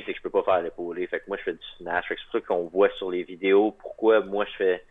[0.00, 1.06] c'est que je peux pas faire l'épaulé.
[1.06, 2.06] Fait que moi, je fais du snatch.
[2.08, 4.84] Fait que c'est pour ça qu'on voit sur les vidéos pourquoi moi, je fais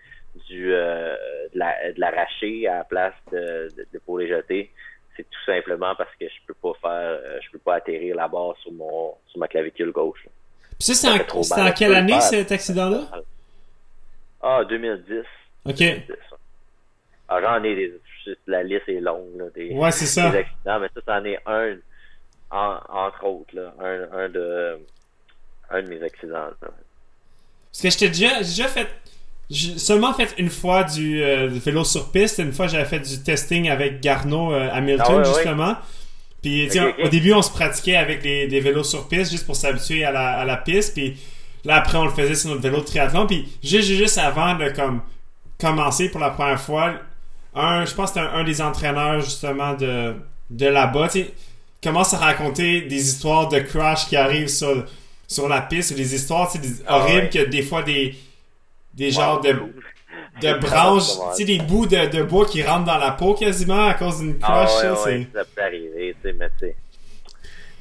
[0.48, 1.16] du euh,
[1.54, 4.72] de l'arraché à la place de, de, jeté.
[5.18, 8.28] C'est tout simplement parce que je peux pas faire, euh, je peux pas atterrir la
[8.28, 10.26] barre sur mon sur ma clavicule gauche.
[10.80, 13.02] Puis ça, c'est en, quelle année cet accident-là?
[14.42, 15.24] Ah, 2010.
[15.66, 15.84] OK.
[17.28, 17.94] Ah, j'en ai des.
[18.48, 20.32] La liste est longue, là, des, ouais, c'est ça.
[20.32, 20.46] mais
[20.94, 21.76] ça, c'en est un
[22.52, 24.78] entre autres, là, un, un, de,
[25.70, 26.50] un de mes accidents.
[26.60, 28.88] Parce que je t'ai déjà, déjà fait.
[29.50, 32.40] J'ai seulement fait une fois du, euh, vélo sur piste.
[32.40, 35.76] Une fois, j'avais fait du testing avec Garneau euh, Hamilton, ah justement.
[36.42, 36.70] Puis,
[37.04, 40.12] au début, on se pratiquait avec des, des vélos sur piste juste pour s'habituer à
[40.12, 40.94] la, à la piste.
[40.94, 41.18] Puis
[41.66, 43.28] là, après, on le faisait sur notre vélo de triathlon.
[43.28, 45.02] Puis, juste, juste avant de comme,
[45.60, 46.94] commencer pour la première fois,
[47.54, 50.16] un, je pense que c'était un, un, des entraîneurs, justement, de,
[50.50, 51.10] de là-bas
[51.82, 54.86] commence à raconter des histoires de crash qui arrivent sur,
[55.28, 56.52] sur la piste, des histoires
[56.86, 58.16] ah horribles que des fois des,
[58.94, 59.54] des genres de,
[60.42, 63.88] de branches, tu sais, des bouts de, de, bois qui rentrent dans la peau quasiment
[63.88, 64.70] à cause d'une ah crash.
[64.84, 66.76] Ah ouais, ça, peut arriver, tu sais, mais tu sais.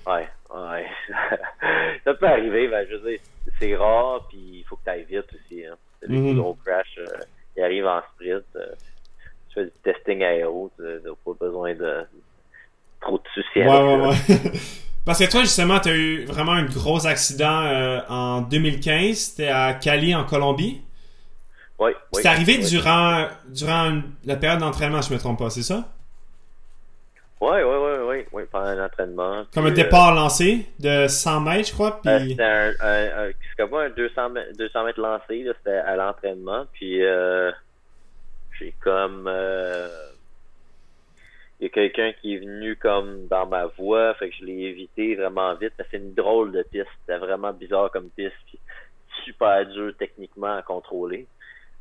[0.06, 0.86] Ouais, ouais.
[2.04, 3.20] ça peut arriver, ben, je veux dire,
[3.58, 5.66] c'est rare, puis il faut que tu ailles vite aussi.
[5.66, 5.76] Hein.
[6.08, 7.04] Les mm gros crash, euh,
[7.56, 8.44] ils arrivent en sprint.
[8.56, 8.72] Euh,
[9.48, 12.06] tu fais du testing aéro, tu n'as pas besoin de
[13.00, 13.66] trop de soucis.
[13.66, 14.50] Ouais,
[15.04, 19.16] Parce que toi, justement, tu as eu vraiment un gros accident euh, en 2015.
[19.16, 20.82] C'était à Cali, en Colombie.
[21.78, 21.92] Oui.
[22.12, 25.88] C'est arrivé durant, durant la période d'entraînement, je me trompe pas, c'est ça?
[27.40, 29.44] Ouais, ouais, ouais, ouais, ouais, pendant l'entraînement.
[29.54, 32.02] Comme un départ lancé de 100 mètres, je crois.
[32.02, 32.10] Puis...
[32.10, 36.66] Euh, c'était un, un, un, comme moi, un 200, 200 mètres lancé, c'était à l'entraînement.
[36.74, 37.50] Puis euh,
[38.58, 39.26] j'ai comme...
[41.81, 45.73] Quelqu'un qui est venu comme dans ma voie, fait que je l'ai évité vraiment vite.
[45.79, 46.90] Mais c'est une drôle de piste.
[47.01, 48.37] C'était vraiment bizarre comme piste.
[48.47, 48.59] Puis
[49.25, 51.27] super dur techniquement à contrôler.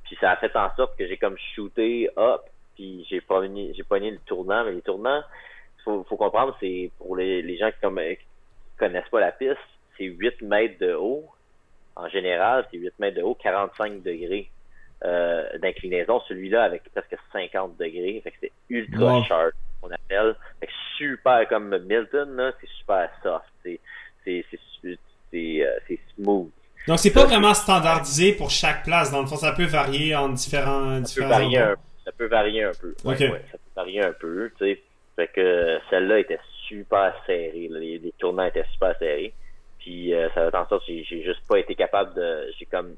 [0.06, 2.42] Puis ça a fait en sorte que j'ai comme shooté up,
[2.76, 4.64] puis j'ai pogné, j'ai pogné le tournant.
[4.64, 5.22] Mais les tournants,
[5.84, 8.00] faut, faut comprendre, c'est pour les, les gens qui, comme,
[8.78, 9.58] connaissent pas la piste,
[9.98, 11.26] c'est 8 mètres de haut.
[11.98, 14.50] En général, c'est 8 mètres de haut, 45 degrés
[15.04, 16.22] euh, d'inclinaison.
[16.30, 18.22] Celui-là avec presque 50 degrés.
[18.24, 19.24] Fait que c'est ultra Wow.
[19.26, 20.36] sharp, on appelle.
[20.60, 23.46] Fait super comme Milton, là, c'est super soft.
[23.63, 23.80] C'est,
[24.26, 24.44] c'est,
[25.34, 26.50] euh, c'est smooth.
[26.88, 29.12] Donc, c'est pas vraiment standardisé pour chaque place.
[29.12, 31.74] Dans le fond, ça peut varier en différents, Ça peut différents varier endroits.
[31.74, 32.96] un, ça peut varier un peu.
[33.06, 33.20] Ouais, Ok.
[33.20, 34.82] ouais, ça peut varier un peu, tu sais.
[35.15, 37.68] Fait que celle-là était super serrée.
[37.70, 37.80] là.
[37.80, 39.34] Les, les tournants étaient super serrés.
[39.80, 42.52] Puis euh, ça a fait en sorte que j'ai- j'ai juste pas été capable de.
[42.58, 42.96] J'ai comme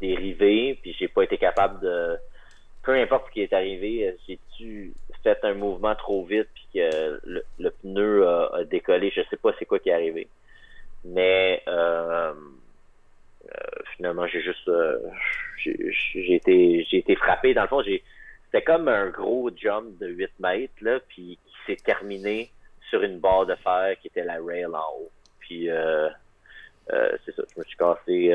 [0.00, 2.16] dérivé, puis j'ai pas été capable de.
[2.82, 7.44] Peu importe ce qui est arrivé, j'ai-tu fait un mouvement trop vite puis que le,
[7.58, 9.12] le pneu a, décollé?
[9.14, 10.28] Je sais pas c'est quoi qui est arrivé.
[11.04, 12.32] Mais euh,
[13.44, 14.98] euh, finalement j'ai juste euh,
[15.58, 17.54] j'ai été j'ai été frappé.
[17.54, 18.02] Dans le fond, j'ai
[18.50, 22.50] c'était comme un gros jump de 8 mètres, là, puis qui s'est terminé
[22.88, 25.10] sur une barre de fer qui était la rail en haut.
[25.40, 26.08] Puis, euh,
[26.92, 28.32] euh, c'est ça, je me suis cassé,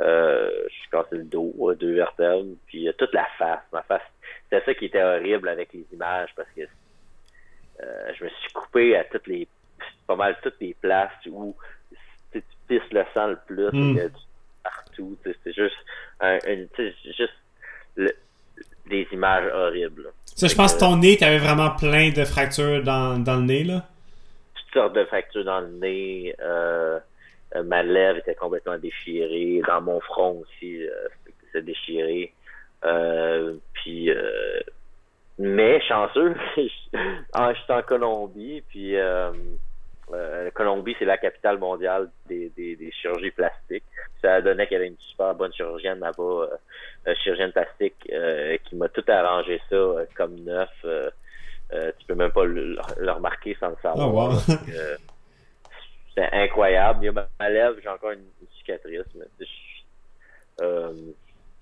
[0.00, 3.82] euh, je suis cassé le dos, euh, deux vertèbres, puis euh, toute la face, ma
[3.82, 4.02] face.
[4.44, 8.96] C'était ça qui était horrible avec les images, parce que euh, je me suis coupé
[8.96, 9.46] à toutes les,
[10.06, 11.54] pas mal toutes les places où
[12.32, 13.96] tu tu pisses le sang le plus, Mm.
[13.96, 14.12] tu-
[14.62, 15.76] partout, tu c'est juste,
[16.20, 16.38] un,
[16.74, 17.32] tu juste
[17.96, 18.14] le-
[18.86, 20.10] des images horribles.
[20.24, 23.64] Ça, je pense que ton nez, t'avais vraiment plein de fractures dans, dans le nez,
[23.64, 23.84] là.
[24.54, 26.34] Toutes sortes de fractures dans le nez.
[26.40, 26.98] Euh,
[27.56, 29.62] euh, ma lèvre était complètement déchirée.
[29.66, 30.90] Dans mon front aussi, euh,
[31.52, 32.32] c'est déchiré.
[32.84, 34.60] Euh, puis, euh,
[35.38, 36.34] mais chanceux,
[37.32, 39.32] ah, j'étais en Colombie, puis euh,
[40.12, 43.84] euh, Colombie, c'est la capitale mondiale des, des, des chirurgies plastiques.
[44.22, 46.48] Ça donnait qu'il y avait une super bonne chirurgienne là-bas,
[47.06, 50.70] euh, chirurgienne plastique, euh, qui m'a tout arrangé ça euh, comme neuf.
[50.84, 51.10] euh,
[51.72, 54.08] euh, tu peux même pas le, le remarquer sans le savoir.
[54.08, 54.56] Oh, wow.
[56.18, 56.98] C'est incroyable.
[57.02, 58.26] Il y a ma, lèvre, j'ai encore une,
[58.58, 59.26] cicatrice, mais
[60.60, 60.92] euh,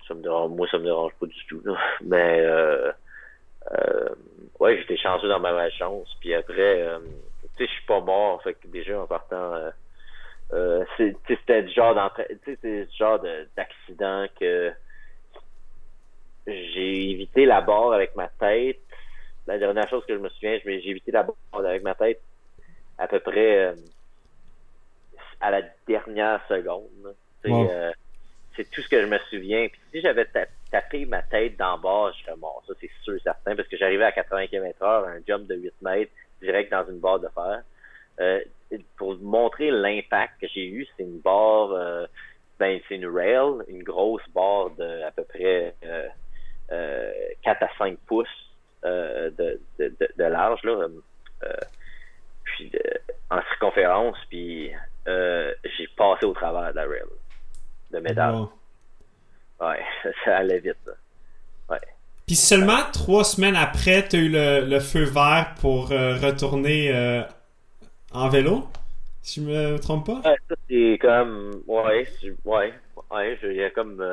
[0.07, 1.61] ça me dérange, moi ça me dérange pas du tout.
[1.63, 1.77] là.
[2.01, 2.91] Mais euh,
[3.71, 4.15] euh,
[4.59, 6.09] ouais, j'étais chanceux dans ma malchance.
[6.21, 6.99] Puis après, euh,
[7.41, 8.41] tu sais, je suis pas mort.
[8.41, 9.69] Fait que déjà en partant, euh,
[10.53, 10.85] euh,
[11.27, 12.11] c'était du genre
[12.43, 14.73] c'est du genre de- d'accident que
[16.47, 18.81] j'ai évité la barre avec ma tête.
[19.45, 22.23] La dernière chose que je me souviens, j'ai évité la barre avec ma tête
[22.97, 23.75] à peu près
[25.41, 27.15] à la dernière seconde.
[27.45, 27.69] Wow.
[27.69, 27.91] euh,
[28.55, 29.67] c'est tout ce que je me souviens.
[29.69, 32.63] Puis si j'avais ta- tapé ma tête d'en bas, je serais mort.
[32.67, 35.55] Ça, c'est sûr et certain, parce que j'arrivais à 80 km heure, un jump de
[35.55, 37.61] 8 mètres, direct dans une barre de fer.
[38.19, 38.41] Euh,
[38.97, 42.05] pour vous montrer l'impact que j'ai eu, c'est une barre, euh,
[42.59, 46.07] ben, c'est une rail, une grosse barre de à peu près euh,
[46.71, 47.11] euh,
[47.43, 48.27] 4 à 5 pouces
[48.85, 50.87] euh, de, de, de, de large, là.
[51.43, 51.53] Euh,
[52.43, 52.71] puis
[53.29, 54.71] en circonférence, puis
[55.07, 57.01] euh, j'ai passé au travers de la rail
[57.91, 58.35] de métal.
[58.35, 58.51] Wow.
[59.61, 59.83] Ouais,
[60.25, 60.75] ça allait vite.
[60.85, 60.93] là.
[61.69, 61.81] Ouais.
[62.25, 67.23] Puis seulement trois semaines après, t'as eu le, le feu vert pour euh, retourner euh,
[68.11, 68.67] en vélo,
[69.21, 70.29] si je me trompe pas?
[70.29, 72.07] Ouais, ça c'est comme ouais,
[72.45, 72.73] ouais,
[73.11, 74.03] ouais, j'ai comme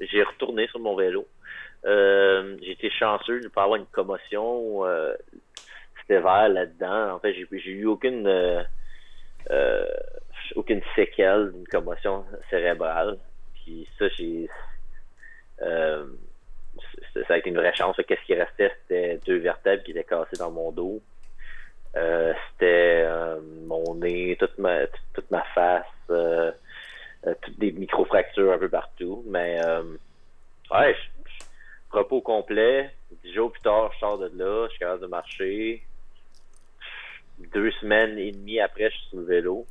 [0.00, 1.26] j'ai retourné sur mon vélo.
[1.84, 5.14] J'ai été chanceux de pas avoir une commotion euh,
[6.08, 7.14] sévère là-dedans.
[7.14, 8.26] En fait, j'ai eu aucune
[9.50, 9.84] euh,
[10.54, 13.18] aucune séquelle d'une commotion cérébrale.
[13.54, 14.48] Puis ça, j'ai
[15.62, 16.06] euh,
[17.26, 17.96] ça a été une vraie chance.
[18.06, 21.00] Qu'est-ce qui restait, c'était deux vertèbres qui étaient cassées dans mon dos.
[21.96, 29.24] Euh, c'était euh, mon nez, toute ma face, toutes des micro-fractures un peu partout.
[29.28, 29.58] Mais
[30.70, 30.96] ouais,
[31.90, 32.90] repos complet.
[33.24, 35.82] Dix jours plus tard, je sors de là, je suis capable de marcher.
[37.38, 39.66] Deux semaines et demie après, je suis sur le vélo.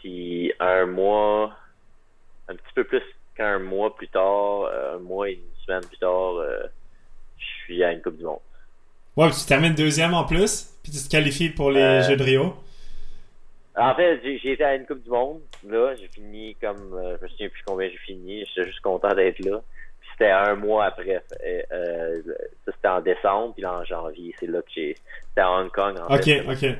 [0.00, 1.52] Puis un mois,
[2.48, 3.02] un petit peu plus
[3.36, 6.62] qu'un mois plus tard, euh, un mois et une semaine plus tard, euh,
[7.38, 8.38] je suis à une Coupe du Monde.
[9.16, 12.16] Ouais, puis tu termines deuxième en plus, puis tu te qualifies pour les Euh, Jeux
[12.16, 12.54] de Rio.
[13.76, 15.40] En fait, j'ai été à une Coupe du Monde.
[15.68, 16.92] Là, j'ai fini comme.
[16.94, 18.44] euh, je me souviens plus combien j'ai fini.
[18.46, 19.60] J'étais juste content d'être là.
[20.00, 21.22] Puis c'était un mois après.
[21.30, 24.96] Ça, c'était en décembre, puis là, en janvier, c'est là que j'ai.
[25.28, 26.40] C'était à Hong Kong, en Ok, fait.
[26.40, 26.76] ok.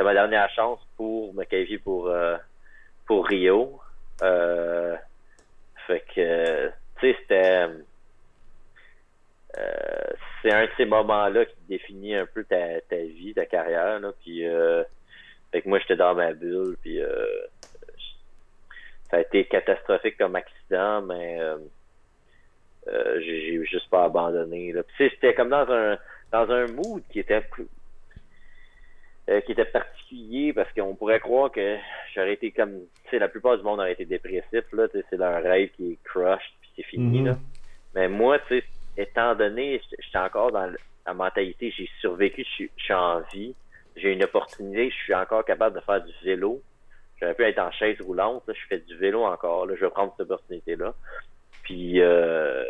[0.00, 2.38] C'était ma dernière chance pour me qualifier pour, euh,
[3.06, 3.78] pour Rio.
[4.22, 4.96] Euh,
[5.86, 7.66] fait que, tu sais, c'était.
[9.58, 10.06] euh,
[10.40, 14.00] c'est un de ces moments-là qui définit un peu ta, ta vie, ta carrière.
[14.22, 14.42] Puis,
[15.52, 16.78] fait que moi, j'étais dans ma bulle.
[16.80, 16.98] Puis,
[19.10, 21.40] ça a été catastrophique comme accident, mais
[23.18, 24.72] j'ai juste pas abandonné.
[24.72, 24.82] Là.
[24.82, 25.98] Puis, c'était comme dans un
[26.32, 27.42] dans un mood qui était
[29.30, 31.76] euh, qui était particulier parce qu'on pourrait croire que
[32.14, 32.72] j'aurais été comme
[33.04, 35.70] tu sais la plupart du monde aurait été dépressif là tu sais, c'est leur rêve
[35.76, 37.26] qui est crushed puis c'est fini Mhm.
[37.26, 37.38] là
[37.94, 38.64] mais moi tu sais
[38.96, 40.72] étant donné j'étais encore dans
[41.06, 43.54] la mentalité j'ai survécu je suis- en vie
[43.96, 46.60] j'ai une opportunité je suis encore capable de faire du vélo
[47.20, 49.90] j'aurais pu être en chaise roulante là, je fais du vélo encore là je vais
[49.90, 50.94] prendre cette opportunité là
[51.62, 52.64] puis euh,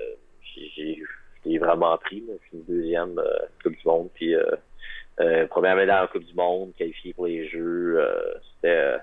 [1.44, 2.34] j'ai vraiment pris là.
[2.42, 4.44] je suis une deuxième euh, coupe du monde puis euh,
[5.20, 7.98] euh, première médaille en Coupe du Monde, qualifié pour les Jeux.
[8.00, 8.98] euh, c'était euh,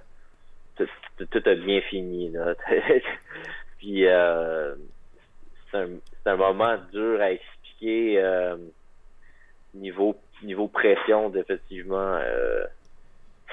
[0.76, 0.88] tout,
[1.18, 2.32] tout- tout a bien fini.
[2.32, 2.56] Là.
[3.78, 4.76] Puis euh,
[5.72, 5.90] c'est un,
[6.26, 8.22] un moment dur à expliquer
[9.74, 12.20] niveau niveau pression, effectivement.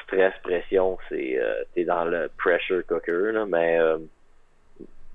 [0.04, 1.38] Stress, pression, c'est
[1.74, 3.78] t'es dans le pressure cooker, là, mais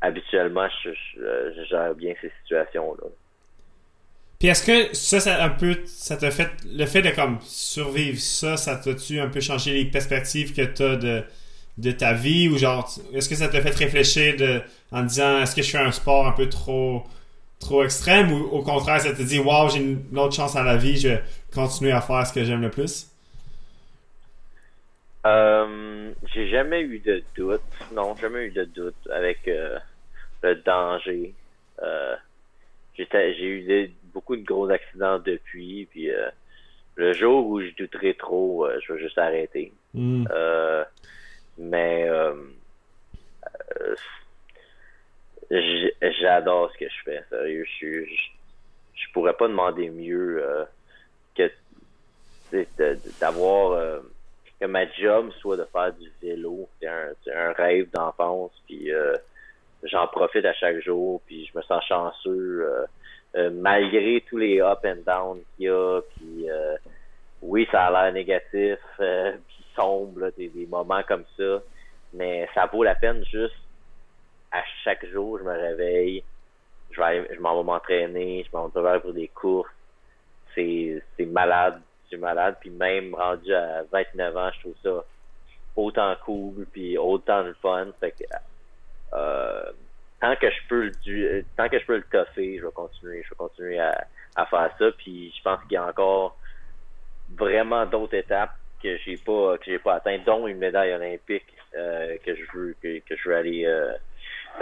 [0.01, 3.07] habituellement je, je, je gère bien ces situations-là.
[4.39, 8.17] Puis est-ce que ça, ça un peu, ça t'a fait, le fait de comme survivre
[8.19, 11.23] ça, ça t'a-tu un peu changé les perspectives que t'as de,
[11.77, 12.47] de ta vie?
[12.47, 14.61] Ou genre, est-ce que ça t'a fait réfléchir de,
[14.91, 17.03] en disant, est-ce que je fais un sport un peu trop,
[17.59, 18.31] trop extrême?
[18.31, 21.09] Ou au contraire, ça te dit, waouh, j'ai une, autre chance à la vie, je
[21.09, 21.23] vais
[21.53, 23.07] continuer à faire ce que j'aime le plus?
[25.25, 27.61] Euh, j'ai jamais eu de doute.
[27.91, 29.77] Non, jamais eu de doute avec euh,
[30.43, 31.33] le danger.
[31.83, 32.15] Euh,
[32.97, 36.29] j'ai eu des- beaucoup de gros accidents depuis, puis euh,
[36.95, 39.71] le jour où je douterai trop, euh, je vais juste arrêter.
[39.93, 40.25] Hmm.
[40.29, 40.83] Euh,
[41.57, 42.09] mais
[46.21, 47.65] j'adore ce que je fais, sérieux.
[47.79, 48.29] Je, je,
[48.93, 50.43] je pourrais pas demander mieux
[51.35, 51.49] que
[53.21, 54.01] d'avoir
[54.59, 56.67] que ma job soit de faire du vélo.
[56.81, 58.91] C'est un, un rêve d'enfance, puis
[59.83, 62.85] j'en profite à chaque jour, puis je me sens chanceux euh,
[63.35, 66.75] euh, malgré tous les up and down qu'il y a, puis euh,
[67.41, 71.61] oui, ça a l'air négatif, euh, puis sombre, là, des, des moments comme ça,
[72.13, 73.55] mais ça vaut la peine juste
[74.51, 76.23] à chaque jour, je me réveille,
[76.91, 79.69] je vais je m'en vais m'entraîner, je m'en vais préparer pour des courses,
[80.55, 85.05] c'est c'est malade, c'est malade, puis même rendu à 29 ans, je trouve ça
[85.75, 88.23] autant cool, puis autant le fun, fait que
[89.13, 89.71] euh,
[90.21, 93.29] tant que je peux le du- tant que je peux le je vais continuer, je
[93.29, 96.37] vais continuer à, à faire ça, puis je pense qu'il y a encore
[97.29, 102.17] vraiment d'autres étapes que j'ai pas que j'ai pas atteint, dont une médaille olympique euh,
[102.25, 103.93] que je veux que, que je veux aller euh,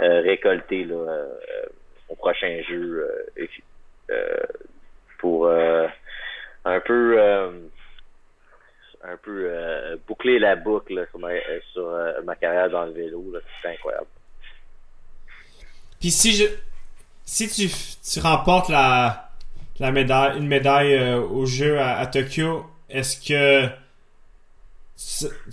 [0.00, 1.36] euh, récolter là, euh,
[2.08, 3.46] au prochain jeu euh,
[4.10, 4.36] euh,
[5.18, 5.86] pour euh,
[6.64, 7.68] un peu euh,
[9.02, 12.86] un peu euh, boucler la boucle là, sur, ma, euh, sur euh, ma carrière dans
[12.86, 13.24] le vélo.
[13.62, 14.08] C'est incroyable.
[16.00, 16.44] Puis si je,
[17.24, 17.68] si tu,
[18.10, 19.30] tu remportes la,
[19.78, 23.68] la médaille, une médaille euh, au jeu à, Tokyo, est-ce que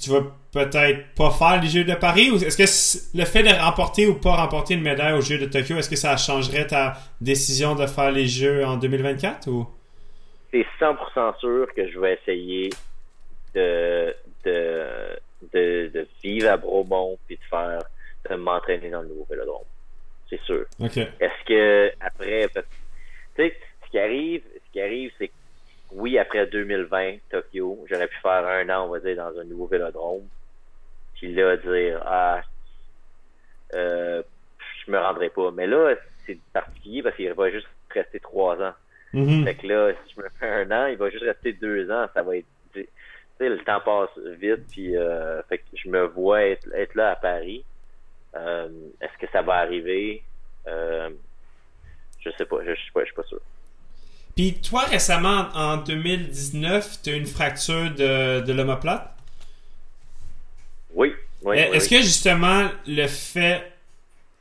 [0.02, 0.22] tu vas
[0.52, 2.32] peut-être pas faire les Jeux de Paris?
[2.32, 5.46] Ou est-ce que le fait de remporter ou pas remporter une médaille aux Jeux de
[5.46, 9.68] Tokyo, est-ce que ça changerait ta décision de faire les Jeux en 2024 ou?
[10.52, 12.70] c'est 100% sûr que je vais essayer
[13.54, 14.16] de,
[14.46, 14.86] de,
[15.54, 17.82] de, de vivre à Bromont puis de faire
[18.30, 19.66] de m'entraîner dans le nouveau vélodrome.
[20.30, 20.66] C'est sûr.
[20.80, 20.98] Ok.
[20.98, 22.62] Est-ce que après tu
[23.36, 23.56] sais
[23.86, 25.34] ce qui arrive, ce qui arrive c'est que
[25.92, 29.68] oui après 2020 Tokyo, j'aurais pu faire un an on va dire dans un nouveau
[29.68, 30.28] vélodrome.
[31.16, 32.42] Puis là dire ah
[33.74, 34.24] euh,
[34.86, 35.52] je me rendrai pas.
[35.52, 35.96] Mais là
[36.26, 38.74] c'est particulier parce qu'il va juste rester trois ans.
[39.16, 39.46] Mhm.
[39.46, 42.08] Fait que là, si je me fais un an, il va juste rester deux ans.
[42.14, 42.48] Ça va être.
[42.74, 42.86] Tu
[43.38, 47.12] sais, le temps passe vite, puis euh, fait que je me vois être, être là
[47.12, 47.64] à Paris.
[48.36, 48.70] Euh,
[49.02, 50.24] Est-ce que ça va arriver?
[50.68, 51.10] Euh,
[52.20, 53.40] je sais pas, je, je suis pas, je suis pas sûr.
[54.36, 59.12] Puis toi récemment en 2019, tu as eu une fracture de, de l'omoplate?
[60.94, 61.14] Oui,
[61.54, 61.98] Est-ce oui.
[62.00, 63.72] que justement le fait,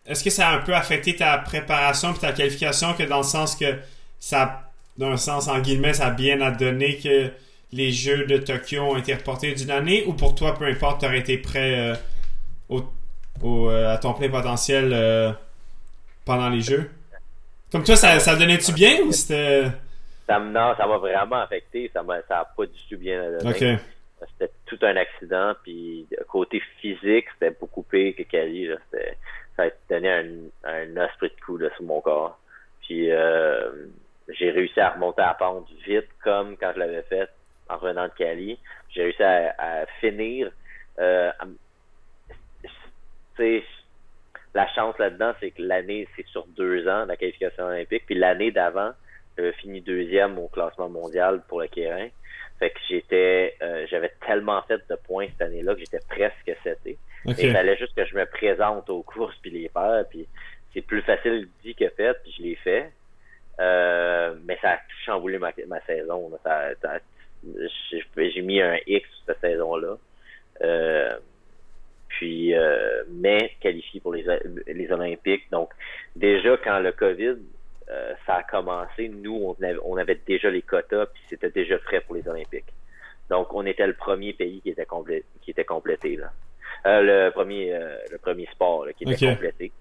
[0.07, 3.24] est-ce que ça a un peu affecté ta préparation et ta qualification que dans le
[3.24, 3.76] sens que
[4.20, 7.30] ça, d'un sens en guillemets, ça a bien à donner que
[7.72, 11.07] les Jeux de Tokyo ont été reportés d'une année ou pour toi, peu importe, tu
[11.07, 11.97] aurais été prêt euh,
[12.68, 12.84] au,
[13.43, 15.32] au, euh, à ton plein potentiel euh,
[16.24, 16.91] pendant les Jeux?
[17.70, 19.66] Comme toi, ça, ça donnait-tu bien ou c'était.
[20.26, 21.91] Ça non, ça m'a vraiment affecté.
[21.93, 23.78] Ça m'a, ça a pas du tout bien donné.
[24.39, 28.68] C'était tout un accident, puis côté physique, c'était beaucoup pire que Cali.
[28.68, 28.76] Là.
[29.55, 30.24] ça a donné un,
[30.64, 32.39] un esprit de coup là, sur mon corps.
[32.87, 33.70] Puis euh,
[34.28, 37.28] j'ai réussi à remonter à la pente vite, comme quand je l'avais fait
[37.68, 38.59] en revenant de Cali.
[38.91, 40.51] J'ai réussi à, finir.
[40.99, 41.30] Euh,
[44.55, 48.05] la chance là-dedans, c'est que l'année, c'est sur deux ans, la qualification olympique.
[48.07, 48.93] Puis l'année d'avant,
[49.37, 52.09] j'avais fini deuxième au classement mondial pour le Kérin.
[52.59, 56.97] Fait que j'étais, euh, j'avais tellement fait de points cette année-là que j'étais presque seté.
[57.26, 57.47] Okay.
[57.47, 60.05] il fallait juste que je me présente aux courses puis les faire.
[60.09, 60.26] Puis
[60.72, 62.93] c'est plus facile dit que fait, puis je l'ai fait.
[63.61, 66.30] Euh, mais ça a chamboulé ma, ma saison.
[68.16, 69.97] j'ai mis un X cette saison-là.
[70.62, 71.18] Euh,
[72.17, 74.25] puis, euh, mais qualifié pour les,
[74.67, 75.51] les Olympiques.
[75.51, 75.71] Donc,
[76.15, 77.37] déjà, quand le COVID,
[77.91, 81.77] euh, ça a commencé, nous, on avait, on avait déjà les quotas, puis c'était déjà
[81.79, 82.73] prêt pour les Olympiques.
[83.31, 86.17] Donc, on était le premier pays qui était, complet, qui était complété.
[86.17, 86.31] Là.
[86.87, 87.77] Euh, le premier
[88.11, 89.73] le premier sport qui était complété.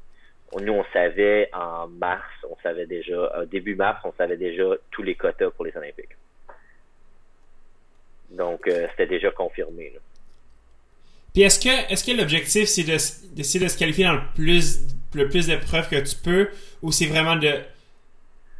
[0.60, 5.16] Nous, on savait en mars, on savait déjà, début mars, on savait déjà tous les
[5.16, 6.16] quotas pour les Olympiques.
[8.32, 9.92] Donc, c'était déjà confirmé.
[9.94, 10.00] Là.
[11.34, 14.82] Puis est-ce que est-ce que l'objectif c'est d'essayer de, se qualifier dans le plus
[15.14, 16.50] le plus d'épreuves que tu peux
[16.82, 17.54] ou c'est vraiment de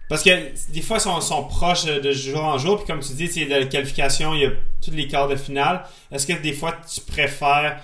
[0.10, 0.30] parce que
[0.72, 3.52] des fois ils sont, proches de jour en jour puis comme tu dis c'est de
[3.52, 4.52] la qualification il y a
[4.84, 5.84] tous les quarts de finale.
[6.12, 7.80] Est-ce que des fois tu préfères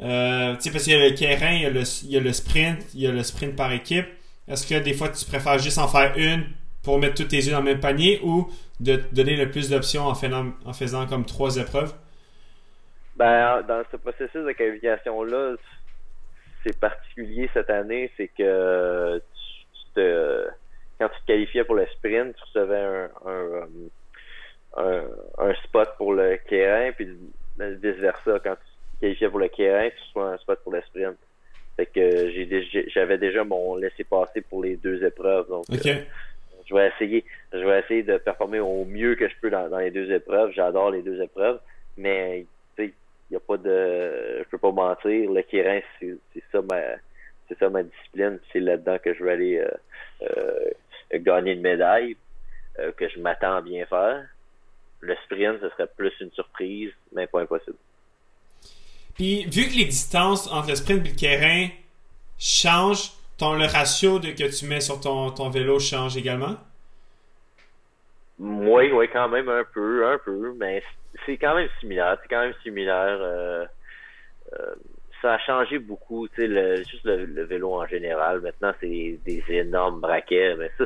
[0.00, 2.16] euh, tu sais parce qu'il y a le terrain il y a le, il y
[2.16, 4.06] a le sprint il y a le sprint par équipe.
[4.46, 6.44] Est-ce que des fois tu préfères juste en faire une
[6.82, 10.06] pour mettre tous tes yeux dans le même panier ou de donner le plus d'options
[10.06, 10.14] en
[10.66, 11.94] en faisant comme trois épreuves?
[13.16, 15.56] Ben, dans ce processus de qualification-là,
[16.64, 20.46] c'est particulier cette année, c'est que tu, te,
[20.98, 23.68] quand tu te qualifiais pour le sprint, tu recevais un, un,
[24.76, 25.02] un,
[25.38, 27.08] un spot pour le Kérin, puis
[27.58, 28.40] vice-versa.
[28.42, 31.16] Quand tu te qualifiais pour le Kérin, tu reçois un spot pour le sprint.
[31.76, 35.48] Fait que j'ai j'avais déjà mon laissé-passer pour les deux épreuves.
[35.48, 36.02] Donc, euh,
[36.66, 39.78] je vais essayer, je vais essayer de performer au mieux que je peux dans, dans
[39.78, 40.52] les deux épreuves.
[40.52, 41.60] J'adore les deux épreuves,
[41.96, 42.46] mais
[43.30, 46.18] y a pas de je peux pas mentir le Kérin c'est
[46.52, 46.80] ça ma
[47.48, 49.70] c'est ça ma discipline c'est là-dedans que je vais aller euh,
[50.22, 52.16] euh, gagner une médaille
[52.78, 54.24] euh, que je m'attends à bien faire.
[55.00, 57.76] Le sprint ce serait plus une surprise mais pas impossible.
[59.14, 61.68] Puis vu que les distances entre le sprint et le Kérin
[62.38, 66.56] changent ton le ratio de, que tu mets sur ton, ton vélo change également?
[68.38, 70.82] Oui, oui, quand même un peu, un peu, mais
[71.26, 72.18] c'est quand même similaire.
[72.22, 73.18] C'est quand même similaire.
[73.20, 73.66] Euh,
[74.52, 74.74] euh,
[75.22, 78.40] ça a changé beaucoup, tu sais, le, juste le, vélo en général.
[78.40, 80.84] Maintenant, c'est des énormes braquets, mais ça,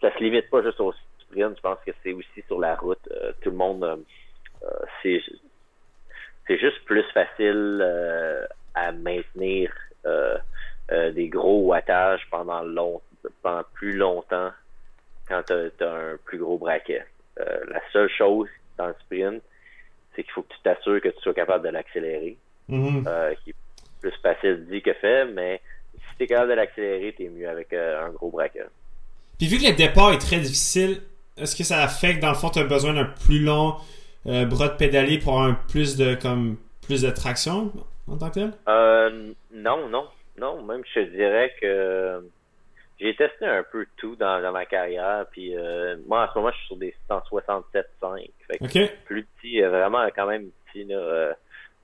[0.00, 1.56] ça se limite pas juste au sprint.
[1.56, 3.08] Je pense que c'est aussi sur la route.
[3.10, 4.04] Euh, tout le monde,
[5.02, 5.22] c'est
[6.46, 7.82] c'est juste plus facile
[8.74, 9.72] à maintenir
[10.90, 13.00] des gros wattages pendant long,
[13.42, 14.50] pendant plus longtemps
[15.28, 17.04] quand tu as, un plus gros braquet.
[17.36, 18.48] la seule chose
[18.78, 19.42] dans le sprint,
[20.14, 22.36] c'est qu'il faut que tu t'assures que tu sois capable de l'accélérer.
[22.70, 23.04] Mm-hmm.
[23.06, 23.54] Euh, qui est
[24.00, 25.60] plus facile dit que fait, mais
[25.94, 28.68] si tu es capable de l'accélérer, tu es mieux avec euh, un gros braqueur.
[29.38, 31.02] Puis vu que le départ est très difficile,
[31.36, 33.76] est-ce que ça fait que dans le fond, tu as besoin d'un plus long
[34.26, 37.72] euh, bras de pédalier pour avoir un plus de comme plus de traction
[38.08, 38.52] en tant que tel?
[39.52, 40.06] non, non.
[40.38, 42.22] Non, même je te dirais que
[43.02, 45.26] j'ai testé un peu tout dans, ma carrière.
[45.32, 48.30] Puis euh, moi, en ce moment, je suis sur des 167.5.
[48.46, 50.84] Fait plus petit, euh, vraiment quand même petit.
[50.84, 51.34] Là,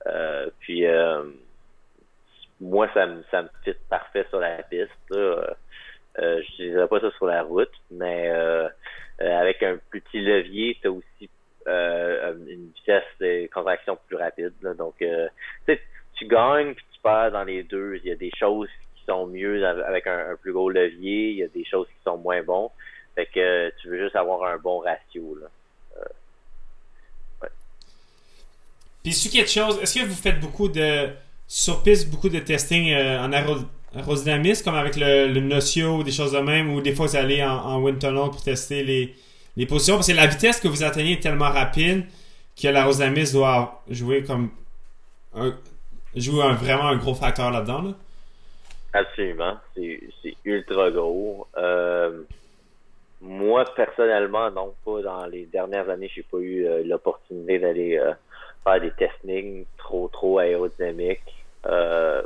[0.07, 0.85] euh, puis
[2.61, 4.91] moi, ça me, ça me fit parfait sur la piste.
[5.09, 5.55] Là.
[6.19, 8.29] Euh, je pas ça sur la route, mais
[9.19, 11.29] avec un petit levier, tu as aussi
[11.67, 14.53] une vitesse de contraction plus rapide.
[14.77, 15.03] Donc,
[16.15, 17.95] tu gagnes puis tu perds dans les deux.
[17.97, 18.69] Il y a des choses
[19.09, 22.41] sont mieux avec un, plus gros levier, il y a des choses qui sont moins
[22.43, 22.71] bons.
[23.15, 25.37] Fait que tu veux juste avoir un bon ratio.
[25.41, 25.47] Là.
[25.97, 27.47] Euh,
[29.03, 31.09] Puis, est quelque chose, est-ce que vous faites beaucoup de
[31.47, 36.11] sur piste, beaucoup de testing euh, en aérodynamisme, comme avec le, le Nocio ou des
[36.11, 39.15] choses de même, ou des fois vous allez en, en wind tunnel pour tester les,
[39.57, 39.95] les positions?
[39.95, 42.05] Parce que la vitesse que vous atteignez est tellement rapide
[42.61, 44.51] que l'aérodynamisme doit jouer comme
[45.35, 45.55] un,
[46.15, 47.81] jouer vraiment un gros facteur là-dedans.
[47.81, 47.93] Là.
[48.93, 49.57] Absolument.
[49.75, 51.47] C'est ultra gros.
[51.57, 52.23] Euh,
[53.21, 58.13] moi, personnellement, non, pas dans les dernières années, j'ai pas eu euh, l'opportunité d'aller euh,
[58.63, 61.43] faire des testings trop, trop aérodynamiques.
[61.65, 62.21] Euh,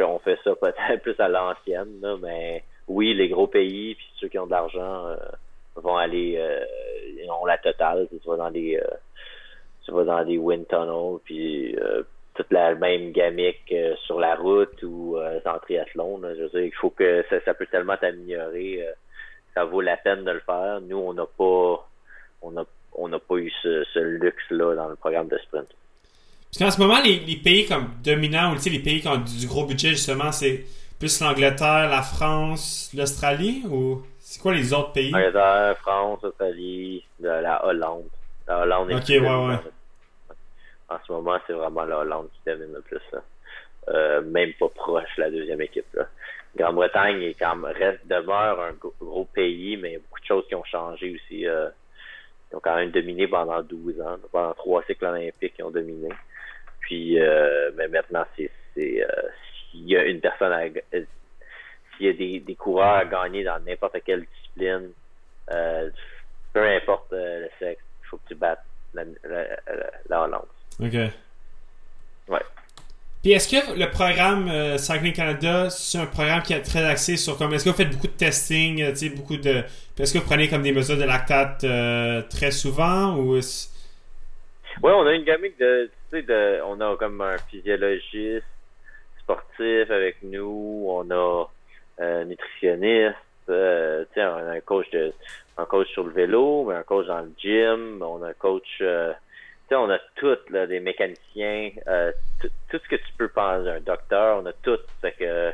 [0.00, 4.38] on fait ça peut-être plus à l'ancienne, mais oui, les gros pays, puis ceux qui
[4.38, 5.16] ont de l'argent
[5.76, 6.38] vont aller,
[7.16, 8.06] ils ont la totale.
[8.10, 8.78] Tu vas dans les,
[9.84, 11.74] tu vas dans des wind tunnels, puis
[12.36, 13.74] toute la même gamique
[14.04, 16.20] sur la route ou en triathlon.
[16.22, 18.84] Je veux dire, il faut que ça, ça peut tellement t'améliorer
[19.56, 20.80] ça vaut la peine de le faire.
[20.82, 21.88] Nous, on n'a pas
[22.42, 25.66] on a, on n'a pas eu ce, luxe-là dans le programme de sprint.
[26.52, 29.64] Parce qu'en ce moment, les, pays comme dominants ou les pays qui ont du, gros
[29.64, 30.64] budget, justement, c'est
[30.98, 35.10] plus l'Angleterre, la France, l'Australie ou c'est quoi les autres pays?
[35.10, 38.04] L'Angleterre, France, Australie, la Hollande.
[38.46, 39.56] La Hollande est Ok, ouais, ouais.
[40.88, 43.00] En ce moment, c'est vraiment la Hollande qui domine le plus.
[43.88, 45.86] Euh, même pas proche la deuxième équipe.
[45.94, 46.08] Là.
[46.56, 50.46] Grande-Bretagne est quand reste demeure un gros pays, mais il y a beaucoup de choses
[50.48, 51.46] qui ont changé aussi.
[51.46, 51.68] Euh,
[52.50, 56.08] ils ont quand même dominé pendant 12 ans, pendant trois cycles olympiques, ils ont dominé.
[56.80, 59.06] Puis, euh, mais maintenant, c'est euh,
[59.70, 61.04] s'il y a une personne euh,
[61.96, 64.90] s'il y a des, coureurs à gagner dans n'importe quelle discipline,
[65.52, 65.90] euh,
[66.52, 68.64] peu importe le sexe, il faut que tu battes
[68.94, 70.46] la Hollande.
[70.80, 70.92] OK.
[72.28, 72.40] Ouais.
[73.22, 77.16] Puis est-ce que le programme euh, Cycling Canada, c'est un programme qui est très axé
[77.16, 79.64] sur comme est-ce que vous faites beaucoup de testing, euh, tu sais, beaucoup de.
[79.98, 83.40] Est-ce que vous prenez comme des mesures de lactate euh, très souvent ou Oui,
[84.82, 88.44] on a une gamique de, tu sais, de, on a comme un physiologiste
[89.20, 91.50] sportif avec nous, on a
[91.98, 93.16] un nutritionniste,
[93.46, 95.12] tu sais, on a un coach de,
[95.56, 98.82] un coach sur le vélo, un coach dans le gym, on a un coach
[99.74, 104.42] on a tout, là, des mécaniciens, euh, tout ce que tu peux penser, un docteur,
[104.42, 104.78] on a tout.
[105.00, 105.52] Fait que,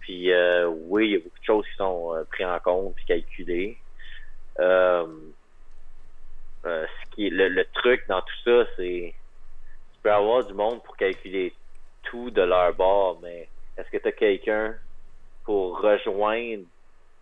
[0.00, 2.94] puis euh, oui, il y a beaucoup de choses qui sont euh, prises en compte
[2.94, 3.78] puis calculées.
[4.60, 5.06] Euh,
[6.64, 9.14] ce qui est le, truc dans tout ça, c'est
[9.92, 11.52] tu peux avoir du monde pour calculer
[12.04, 14.74] tout de leur bord, mais est-ce que tu as quelqu'un
[15.44, 16.64] pour rejoindre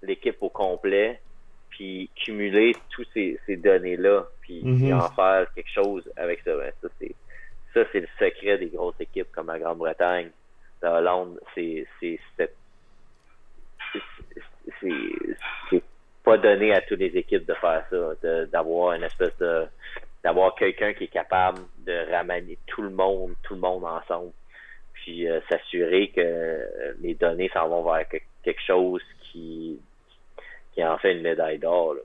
[0.03, 1.20] l'équipe au complet?
[1.77, 4.95] Puis cumuler toutes ces, ces données-là, puis, mhm.
[4.95, 6.57] en faire quelque chose avec ça.
[6.57, 7.14] Ben, ça, c'est
[7.74, 10.31] ça, c'est le secret des grosses équipes comme la Grande-Bretagne,
[10.81, 12.18] la Hollande, c'est c'est
[14.81, 15.83] c'est
[16.24, 19.66] pas donné à toutes les équipes de faire ça, d'avoir une espèce de
[20.24, 24.33] d'avoir quelqu'un qui est capable de ramener tout le monde, tout le monde ensemble,
[24.95, 29.79] puis euh, s'assurer que les données s'en vont vers quelque chose qui
[30.77, 31.97] qui en fait une médaille d'or.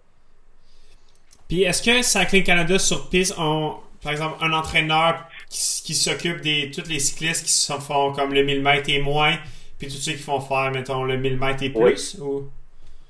[1.47, 6.71] Puis est-ce que Cycling Canada sur piste ont, par exemple, un entraîneur qui, s'occupe des
[6.71, 9.35] tous les cyclistes qui se font comme le 1000 mètres et moins,
[9.77, 12.17] puis tous ceux qui font faire, mettons, le 1000 mètres et plus?
[12.19, 12.49] Oui, ou?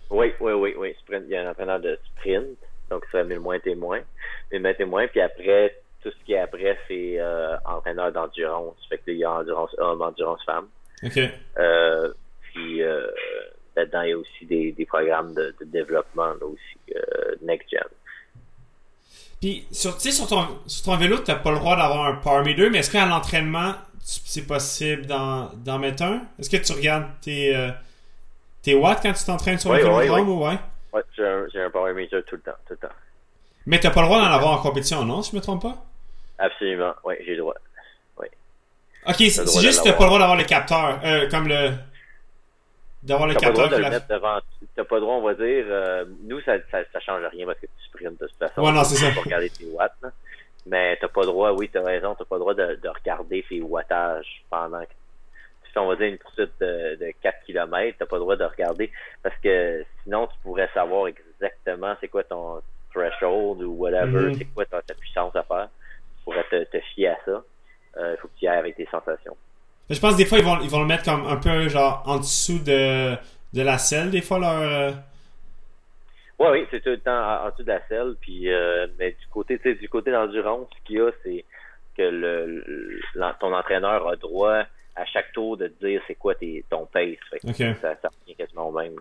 [0.09, 0.95] oui, oui, oui, oui.
[1.09, 2.57] il y a un entraîneur de sprint,
[2.89, 4.01] donc ça 1000 mètres et moins.
[4.51, 8.75] 1000 mètres et moins, puis après, tout ce qui est après, c'est euh, entraîneur d'endurance.
[8.89, 10.67] Fait que il y a endurance homme, endurance femme.
[11.03, 11.19] OK.
[11.59, 13.05] Euh, puis euh,
[13.75, 17.69] là-dedans, il y a aussi des, des programmes de, de développement là aussi, euh, next
[17.69, 17.81] gen.
[19.39, 22.43] Puis, sur, sur, ton, sur ton vélo, tu n'as pas le droit d'avoir un Power
[22.43, 26.21] Meter, mais est-ce qu'à l'entraînement, c'est possible d'en mettre un?
[26.37, 27.71] Est-ce que tu regardes tes, euh,
[28.61, 30.21] tes watts quand tu t'entraînes sur le vélo oui, oui.
[30.21, 30.59] ou ouais?
[30.93, 32.93] Oui, j'ai un, un, Power Meter tout le temps, tout le temps.
[33.65, 35.63] Mais tu n'as pas le droit d'en avoir en compétition, non, si je me trompe
[35.63, 35.85] pas?
[36.37, 37.55] Absolument, oui, j'ai le droit.
[38.19, 38.27] Oui.
[39.07, 41.71] Ok, c'est juste que tu n'as pas le droit d'avoir le capteur, euh, comme le
[43.03, 43.69] d'avoir le capteur.
[43.69, 44.39] Pas le mettre devant.
[44.75, 45.65] T'as pas le droit, on va dire.
[45.67, 48.61] Euh, nous, ça, ça, ça, change rien parce que tu sprints de toute façon.
[48.61, 49.11] Ouais, non, c'est ça.
[49.11, 49.93] Pour regarder tes watts.
[50.01, 50.11] Là.
[50.65, 53.43] Mais t'as pas le droit, oui, t'as raison, t'as pas le droit de, de regarder
[53.47, 54.93] tes wattages pendant que
[55.71, 58.43] si on va dire une poursuite de, de 4 km, t'as pas le droit de
[58.43, 58.91] regarder
[59.23, 62.61] parce que sinon tu pourrais savoir exactement c'est quoi ton
[62.93, 64.37] threshold ou whatever, mm-hmm.
[64.37, 65.69] c'est quoi ta, puissance à faire.
[66.17, 67.43] Tu pourrais te, te fier à ça.
[67.95, 69.35] Il euh, faut que tu y ailles avec tes sensations.
[69.91, 72.01] Je pense que des fois, ils vont, ils vont le mettre comme un peu genre
[72.05, 73.15] en dessous de,
[73.53, 74.61] de la selle, des fois, leur.
[74.61, 74.91] Euh...
[76.39, 78.15] Oui, oui, c'est tout le temps en, dessous de la selle.
[78.21, 81.45] Puis, euh, mais du côté, tu sais, du côté d'endurance, ce qu'il y a, c'est
[81.97, 83.01] que le,
[83.39, 84.63] ton entraîneur a droit
[84.95, 87.17] à chaque tour de te dire c'est quoi tes, ton pace.
[87.29, 87.39] Fait
[87.75, 88.95] ça, ça revient quasiment au même.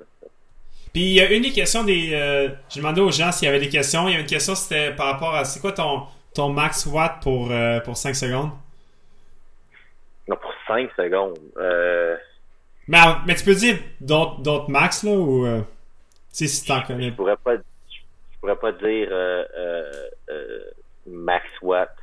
[0.93, 2.11] Puis il y a une des questions des.
[2.15, 4.09] Euh, J'ai demandé aux gens s'il y avait des questions.
[4.09, 6.03] Il y a une question, c'était par rapport à c'est quoi ton,
[6.35, 8.51] ton max watt pour, euh, pour 5 secondes?
[10.29, 11.39] Non, pour 5 secondes.
[11.57, 12.17] Euh...
[12.89, 15.47] Mais, mais tu peux dire d'autres max, là, ou...
[15.47, 15.63] Euh,
[16.33, 17.11] si t'en connais.
[17.11, 20.61] Je pourrais pas, je pourrais pas dire euh, euh, euh
[21.07, 21.95] max watt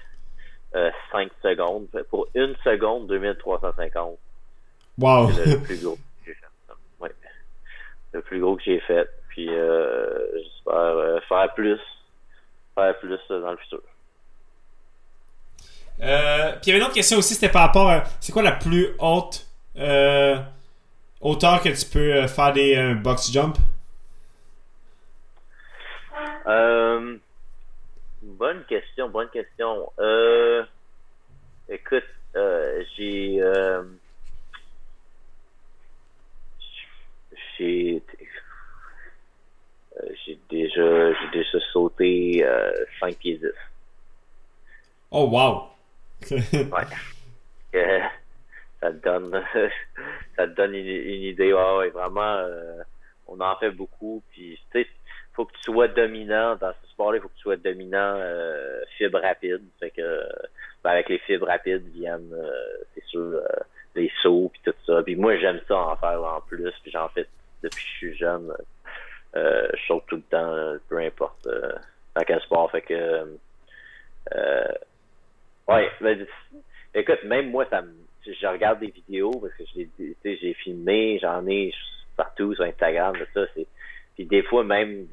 [0.73, 1.87] 5 euh, secondes.
[2.09, 4.17] Pour une seconde, 2350.
[4.99, 5.31] Wow!
[5.31, 6.47] C'est le plus gros que j'ai fait.
[6.99, 7.11] Ouais.
[8.13, 9.09] Le plus gros que j'ai fait.
[9.29, 11.79] Puis j'espère faire plus.
[12.75, 13.81] Faire plus dans le futur.
[16.01, 18.43] Euh, puis il y avait une autre question aussi, c'était par rapport à c'est quoi
[18.43, 20.37] la plus haute euh,
[21.21, 23.57] autant que tu peux faire des box jump?
[28.21, 29.91] bonne question, bonne question.
[29.99, 30.63] Euh,
[31.67, 32.05] écoute,
[32.95, 33.41] j'ai
[37.57, 38.03] j'ai
[40.25, 42.45] j'ai déjà j'ai déjà sauté
[42.99, 43.47] 5 pieds 10.
[45.09, 45.76] Oh wow!
[46.31, 48.01] Ouais.
[48.81, 49.43] ça te donne
[50.35, 51.53] ça te donne une, idée.
[51.53, 52.81] Ouais, vraiment euh,
[53.27, 54.23] on en fait beaucoup.
[54.31, 54.87] Puis tu sais,
[55.33, 58.81] faut que tu sois dominant dans ce sport-là, il faut que tu sois dominant euh,
[58.97, 59.61] fibre rapide.
[59.79, 60.21] Fait que
[60.83, 63.43] ben, avec les fibres rapides viennent euh, c'est sûr euh,
[63.95, 65.03] les sauts puis tout ça.
[65.03, 67.27] Puis moi j'aime ça en faire en plus, puis j'en fais
[67.63, 68.53] depuis que je suis jeune.
[69.35, 71.73] Euh, je saute tout le temps, peu importe euh,
[72.15, 72.71] dans quel sport.
[72.71, 73.37] Fait que
[74.33, 74.67] euh,
[75.67, 76.25] Ouais, ben,
[76.93, 77.93] écoute, même moi, ça me,
[78.25, 81.73] je regarde des vidéos parce que je j'ai filmé, j'en ai
[82.15, 83.67] partout sur Instagram, ça, c'est,
[84.15, 85.07] puis des fois même,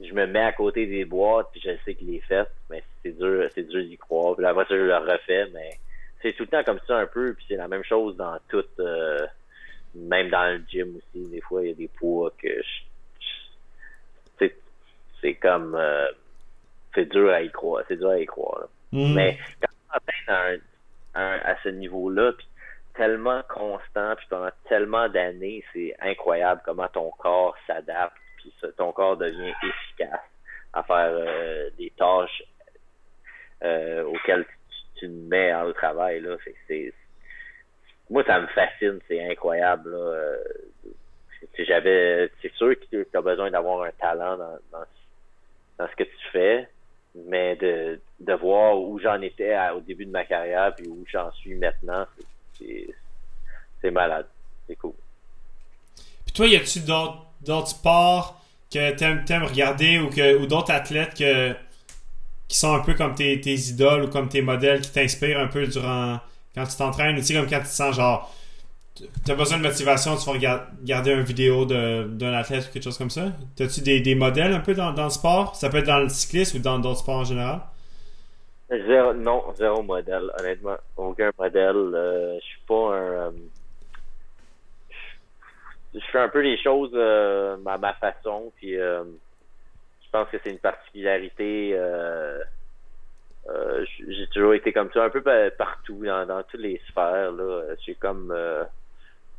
[0.00, 3.16] je me mets à côté des boîtes puis je sais qu'il est fait, mais c'est
[3.16, 4.34] dur, c'est dur d'y croire.
[4.34, 5.70] Puis la voiture, je le refais, mais
[6.20, 8.64] c'est tout le temps comme ça un peu, puis c'est la même chose dans tout,
[8.80, 9.26] euh,
[9.94, 11.28] même dans le gym aussi.
[11.28, 12.82] Des fois, il y a des poids que je,
[15.22, 16.08] c'est comme, euh,
[16.94, 18.68] c'est dur à y croire, c'est dur à y croire.
[18.92, 19.14] Mm.
[19.14, 20.58] Mais quand on atteint
[21.14, 22.46] un, à ce niveau-là, puis
[22.94, 29.16] tellement constant, puis pendant tellement d'années, c'est incroyable comment ton corps s'adapte, puis ton corps
[29.16, 30.20] devient efficace
[30.74, 32.42] à faire euh, des tâches
[33.62, 34.46] euh, auxquelles
[34.94, 36.20] tu, te mets au travail.
[36.20, 36.36] Là.
[38.10, 39.92] moi, ça me fascine, c'est incroyable.
[39.94, 40.36] Euh,
[41.56, 44.84] c'est sûr que tu as besoin d'avoir un talent dans, dans,
[45.78, 46.68] dans ce que tu fais,
[47.14, 51.30] mais de, de voir où j'en étais au début de ma carrière puis où j'en
[51.32, 52.06] suis maintenant,
[52.58, 54.26] c'est malade.
[54.66, 54.94] C'est cool.
[56.24, 58.40] Puis toi, y a-tu d'autres sports
[58.72, 61.52] que t'aimes aimes regarder ou que ou d'autres athlètes que
[62.48, 65.46] qui sont un peu comme tes, tes idoles ou comme tes modèles qui t'inspirent un
[65.46, 66.20] peu durant
[66.54, 68.34] quand tu t'entraînes ou tu sais comme quand tu te sens genre
[69.24, 73.10] T'as besoin de motivation, tu vas regarder une vidéo d'un athlète ou quelque chose comme
[73.10, 73.32] ça?
[73.56, 75.56] T'as-tu des, des modèles un peu dans, dans le sport?
[75.56, 77.60] Ça peut être dans le cyclisme ou dans d'autres sports en général?
[78.70, 80.76] Zéro, non, zéro modèle, honnêtement.
[80.96, 81.76] Aucun modèle.
[81.76, 83.12] Euh, je suis pas un.
[83.12, 83.30] Euh,
[85.94, 90.50] je fais un peu les choses euh, à ma façon, puis je pense que c'est
[90.50, 91.78] une particularité.
[94.08, 95.22] j'ai toujours été comme ça, un peu
[95.56, 97.32] partout, dans, dans toutes les sphères.
[97.32, 97.74] Là.
[97.84, 98.34] J'ai comme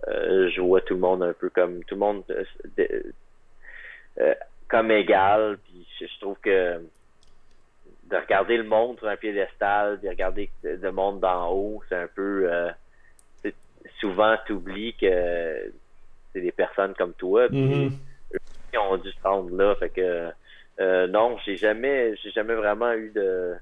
[0.08, 3.02] je vois tout le monde un peu comme tout le monde euh,
[4.20, 4.34] euh,
[4.68, 5.58] comme égal.
[5.64, 6.82] Puis je, trouve que
[8.10, 12.08] de regarder le monde sur un piédestal, de regarder le monde d'en haut, c'est un
[12.08, 12.50] peu
[14.00, 15.72] souvent t'oublies que
[16.34, 17.48] c'est des personnes comme toi.
[17.48, 17.92] Puis mm-hmm.
[18.72, 19.76] qui ont dû se rendre là.
[19.76, 23.56] Fait que non, j'ai jamais j'ai jamais vraiment eu de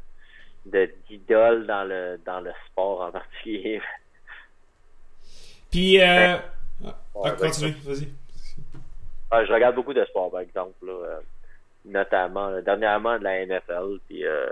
[1.09, 3.81] d'idole dans le dans le sport en particulier.
[5.71, 6.37] Puis, euh...
[7.23, 8.07] Ah, continue, vas-y.
[9.29, 11.19] Ah, je regarde beaucoup de sport, par exemple, euh,
[11.85, 14.49] notamment, dernièrement de la NFL, puis euh,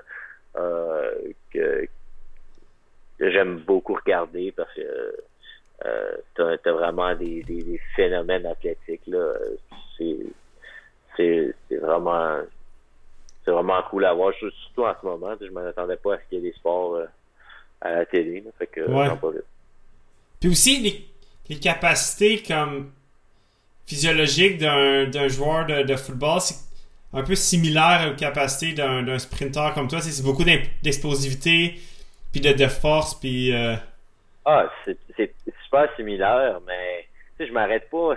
[0.57, 1.11] euh,
[1.51, 1.87] que,
[3.19, 5.15] j'aime beaucoup regarder parce que
[5.85, 9.33] euh, t'as as vraiment des, des, des, phénomènes athlétiques là.
[9.97, 10.17] C'est
[11.17, 12.41] c'est vraiment
[13.43, 15.35] c'est vraiment cool à voir, surtout en ce moment.
[15.39, 17.05] Je m'en attendais pas à ce qu'il y ait des sports euh,
[17.81, 18.41] à la télé.
[18.41, 19.41] Là, fait que ouais.
[20.39, 21.08] puis aussi, les,
[21.49, 22.91] les capacités comme
[23.85, 26.55] physiologiques d'un joueur de, de football, c'est
[27.11, 29.99] un peu similaire aux capacités d'un sprinter comme toi.
[29.99, 31.79] C'est beaucoup d'explosivité,
[32.31, 33.53] puis de, de, force, puis...
[33.55, 33.75] Euh...
[34.45, 35.33] Ah, c'est
[35.63, 37.07] super similaire, mais
[37.39, 38.15] je m'arrête pas.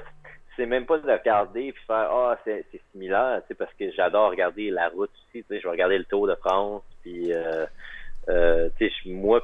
[0.57, 4.89] C'est même pas de regarder puis faire ah c'est similaire, parce que j'adore regarder la
[4.89, 5.45] route aussi.
[5.49, 7.65] Je vais regarder le Tour de France, puis euh,
[8.29, 8.69] euh,
[9.07, 9.43] moi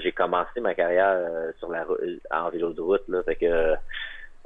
[0.00, 1.86] j'ai commencé ma carrière euh, sur la
[2.30, 3.74] en vélo de route là, fait que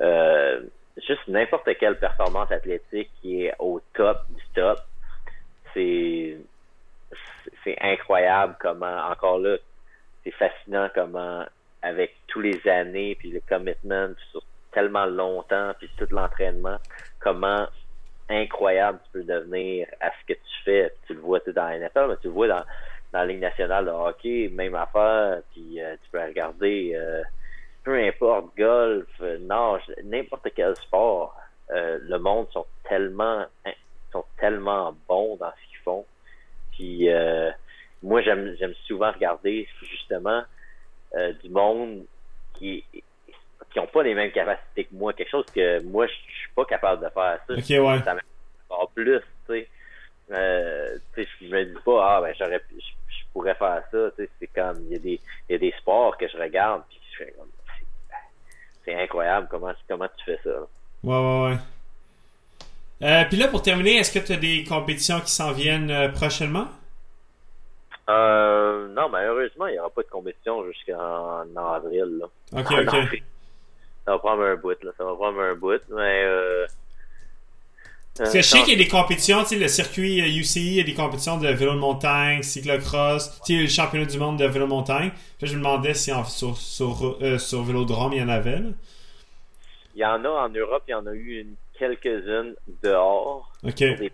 [0.00, 0.61] euh,
[0.96, 4.78] juste n'importe quelle performance athlétique qui est au top du top,
[5.74, 6.36] c'est
[7.64, 9.56] c'est incroyable comment encore là,
[10.24, 11.44] c'est fascinant comment
[11.82, 14.42] avec tous les années puis le commitment sur
[14.72, 16.78] tellement longtemps puis tout l'entraînement,
[17.20, 17.66] comment
[18.28, 20.92] incroyable tu peux devenir à ce que tu fais.
[21.06, 22.64] Tu le vois dans la NFL, mais tu le vois dans
[23.12, 27.22] dans la Ligue nationale de hockey, même affaire, puis euh, tu peux regarder euh,
[27.84, 29.06] peu importe, golf,
[29.40, 31.34] nage, n'importe quel sport,
[31.70, 33.72] euh, le monde sont tellement hein,
[34.12, 36.04] sont tellement bons dans ce qu'ils font.
[36.72, 37.09] Puis
[38.02, 40.42] moi j'aime j'aime souvent regarder justement
[41.42, 42.04] du monde
[42.59, 42.84] qui
[43.72, 46.64] qui n'ont pas les mêmes capacités que moi, quelque chose que moi, je suis pas
[46.64, 47.38] capable de faire.
[47.46, 48.02] Ça, Ok, ouais.
[48.02, 48.16] ça
[48.70, 49.68] encore plus, tu sais.
[50.30, 52.86] Euh, je me dis pas, ah, ben, j'aurais, pu- je,
[53.47, 55.59] je pourrais faire ça, tu sais, c'est comme, il y a des, il y a
[55.59, 57.49] des sports que je regarde, puis je fais comme,
[58.84, 60.51] c'est- incroyable comment, comment tu fais ça.
[60.51, 60.66] là.
[61.05, 61.59] Ouais, ouais, ouais.
[63.07, 66.09] Euh, Puis là, pour terminer, est-ce que tu as des compétitions qui s'en viennent euh,
[66.09, 66.66] prochainement?
[68.09, 72.26] Euh, non, malheureusement, il n'y aura pas de compétition jusqu'en en avril, là.
[72.61, 72.95] Ok, En ok.
[72.95, 73.22] avril.
[74.05, 74.91] Ça va prendre un bout, là.
[74.97, 76.66] Ça va prendre un bout, mais, euh,
[78.19, 80.66] Parce que je sais qu'il y a des compétitions, tu sais, le circuit euh, UCI,
[80.66, 84.19] il y a des compétitions de vélo de montagne, cyclocross, tu sais, le championnat du
[84.19, 85.11] monde de vélo de montagne.
[85.39, 88.59] Puis je me demandais si en, sur, sur, euh, sur Vélodrome, il y en avait.
[88.59, 88.69] là.
[89.95, 93.51] Il y en a en Europe, il y en a eu une, quelques-unes dehors.
[93.64, 93.79] Ok.
[93.79, 94.12] Des-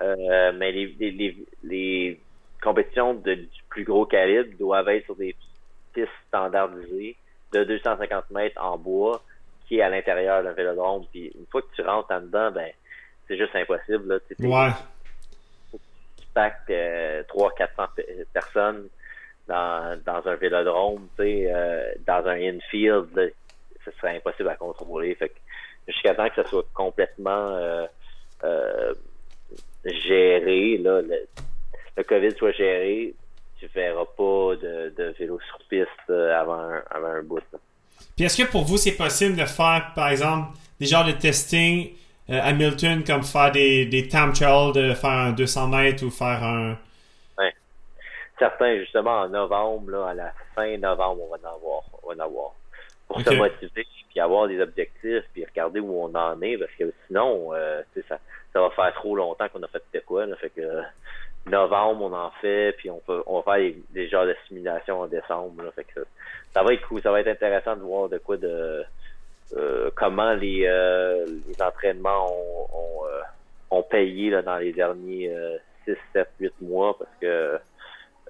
[0.00, 2.20] Euh, mais les, les, les, les
[2.62, 5.36] compétitions de, du plus gros calibre doivent être sur des
[5.92, 7.16] pistes standardisées
[7.52, 9.22] de 250 mètres en bois
[9.80, 11.06] à l'intérieur d'un vélodrome.
[11.12, 12.70] Puis une fois que tu rentres en dedans, ben
[13.28, 14.08] c'est juste impossible.
[14.14, 14.18] Là.
[14.28, 14.70] Tu Ouais.
[15.72, 18.88] tu packs euh, 300-400 pe- personnes
[19.48, 23.26] dans, dans un vélodrome, tu sais, euh, dans un infield, là,
[23.84, 25.14] ce serait impossible à contrôler.
[25.14, 25.34] Fait que
[25.88, 27.86] jusqu'à temps que ça soit complètement euh,
[28.44, 28.94] euh,
[29.84, 31.26] géré, là, le,
[31.96, 33.14] le COVID soit géré,
[33.58, 37.42] tu verras pas de, de vélo sur piste euh, avant un, avant un bout.
[37.52, 37.58] là.
[38.16, 41.92] Puis est-ce que pour vous, c'est possible de faire, par exemple, des genres de testing
[42.30, 46.10] euh, à Milton, comme faire des, des time trials, de faire un 200 mètres ou
[46.10, 46.76] faire un...
[48.38, 51.82] Certains, justement, en novembre, là, à la fin novembre, on va en avoir.
[52.02, 52.50] On va en avoir.
[53.06, 56.92] Pour se motiver, puis avoir des objectifs, puis regarder où on en est, parce que
[57.06, 58.18] sinon, euh, ça,
[58.52, 60.26] ça va faire trop longtemps qu'on a fait de quoi.
[60.26, 60.82] Là, fait que
[61.46, 65.00] novembre, on en fait, puis on peut on va faire des, des genres de simulations
[65.00, 65.62] en décembre.
[65.62, 66.06] Là, fait que ça,
[66.54, 68.84] ça va être cool, ça va être intéressant de voir de quoi de
[69.56, 73.20] euh, comment les, euh, les entraînements ont, ont, euh,
[73.70, 77.58] ont payé là, dans les derniers euh, 6, 7, 8 mois parce que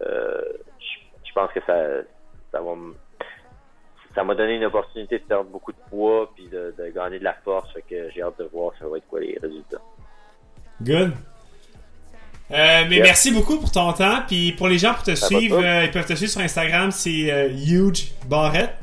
[0.03, 0.43] euh,
[1.25, 2.03] je, pense que ça,
[2.51, 2.75] ça va
[4.15, 7.25] ça m'a donné une opportunité de perdre beaucoup de poids puis de, de gagner de
[7.25, 7.73] la force.
[7.73, 9.81] Fait que j'ai hâte de voir ça va être quoi les résultats.
[10.83, 11.13] Good.
[12.53, 13.05] Euh, mais Yep.
[13.05, 14.21] merci beaucoup pour ton temps.
[14.29, 16.91] Puis pour les gens pour te Ça suivre, euh, ils peuvent te suivre sur Instagram,
[16.91, 18.75] c'est euh, Huge Barrette.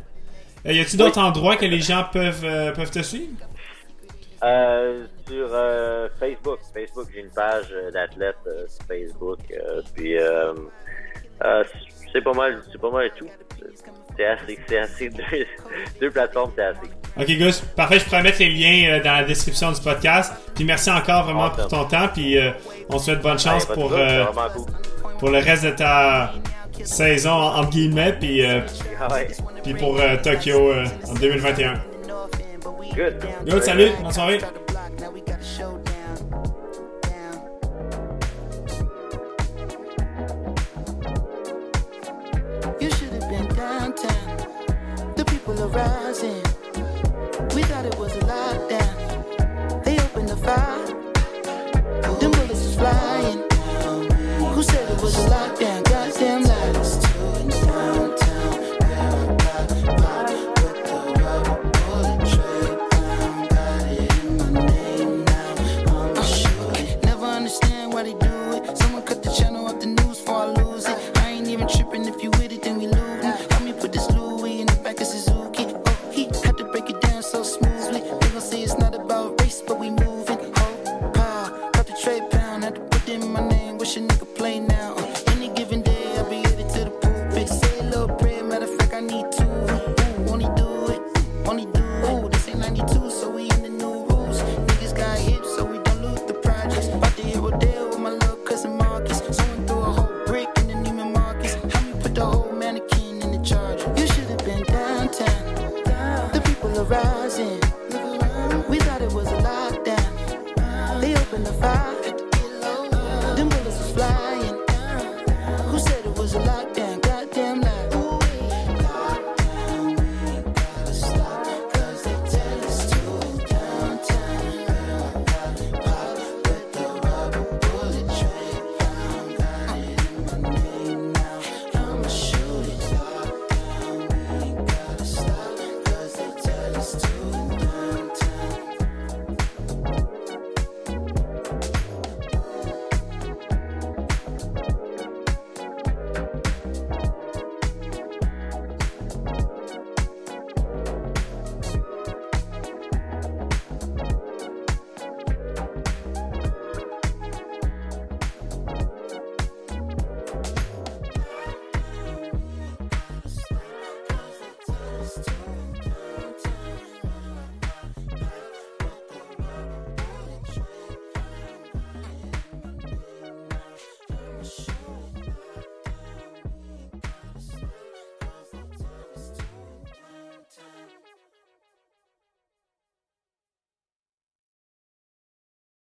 [0.66, 2.42] Euh, y a-tu d'autres endroits que les gens peuvent,
[2.74, 3.34] peuvent te suivre?
[4.44, 5.50] Euh, sur
[6.20, 9.40] Facebook, Facebook, j'ai une page d'athlète sur Facebook.
[9.96, 10.16] puis
[12.12, 13.28] c'est pas mal, c'est pas mal tout.
[14.20, 15.24] C'est assez, c'est assez deux,
[16.02, 16.80] deux plateformes, c'est assez.
[17.18, 18.00] Ok, Gus, parfait.
[18.00, 20.34] Je pourrais mettre les liens euh, dans la description du podcast.
[20.56, 22.10] Puis merci encore vraiment pour ton temps.
[22.14, 22.52] Puis euh,
[22.90, 24.66] on te souhaite bonne chance Ouais, pas de pour, euh, cool.
[25.20, 26.34] pour le reste de ta
[26.84, 28.12] saison, entre guillemets.
[28.20, 28.60] Puis, euh,
[29.00, 29.28] Ah ouais.
[29.64, 30.74] puis pour Tokyo
[31.08, 31.74] en 2021.
[32.96, 33.16] Good.
[33.46, 34.40] Good, salut, bonne soirée.
[43.96, 45.16] Been.
[45.16, 46.44] The people are rising.
[47.56, 49.84] We thought it was a lockdown.
[49.84, 50.86] They opened the fire.
[52.20, 53.40] Them bullets was flying.
[54.54, 55.89] Who said it was a lockdown?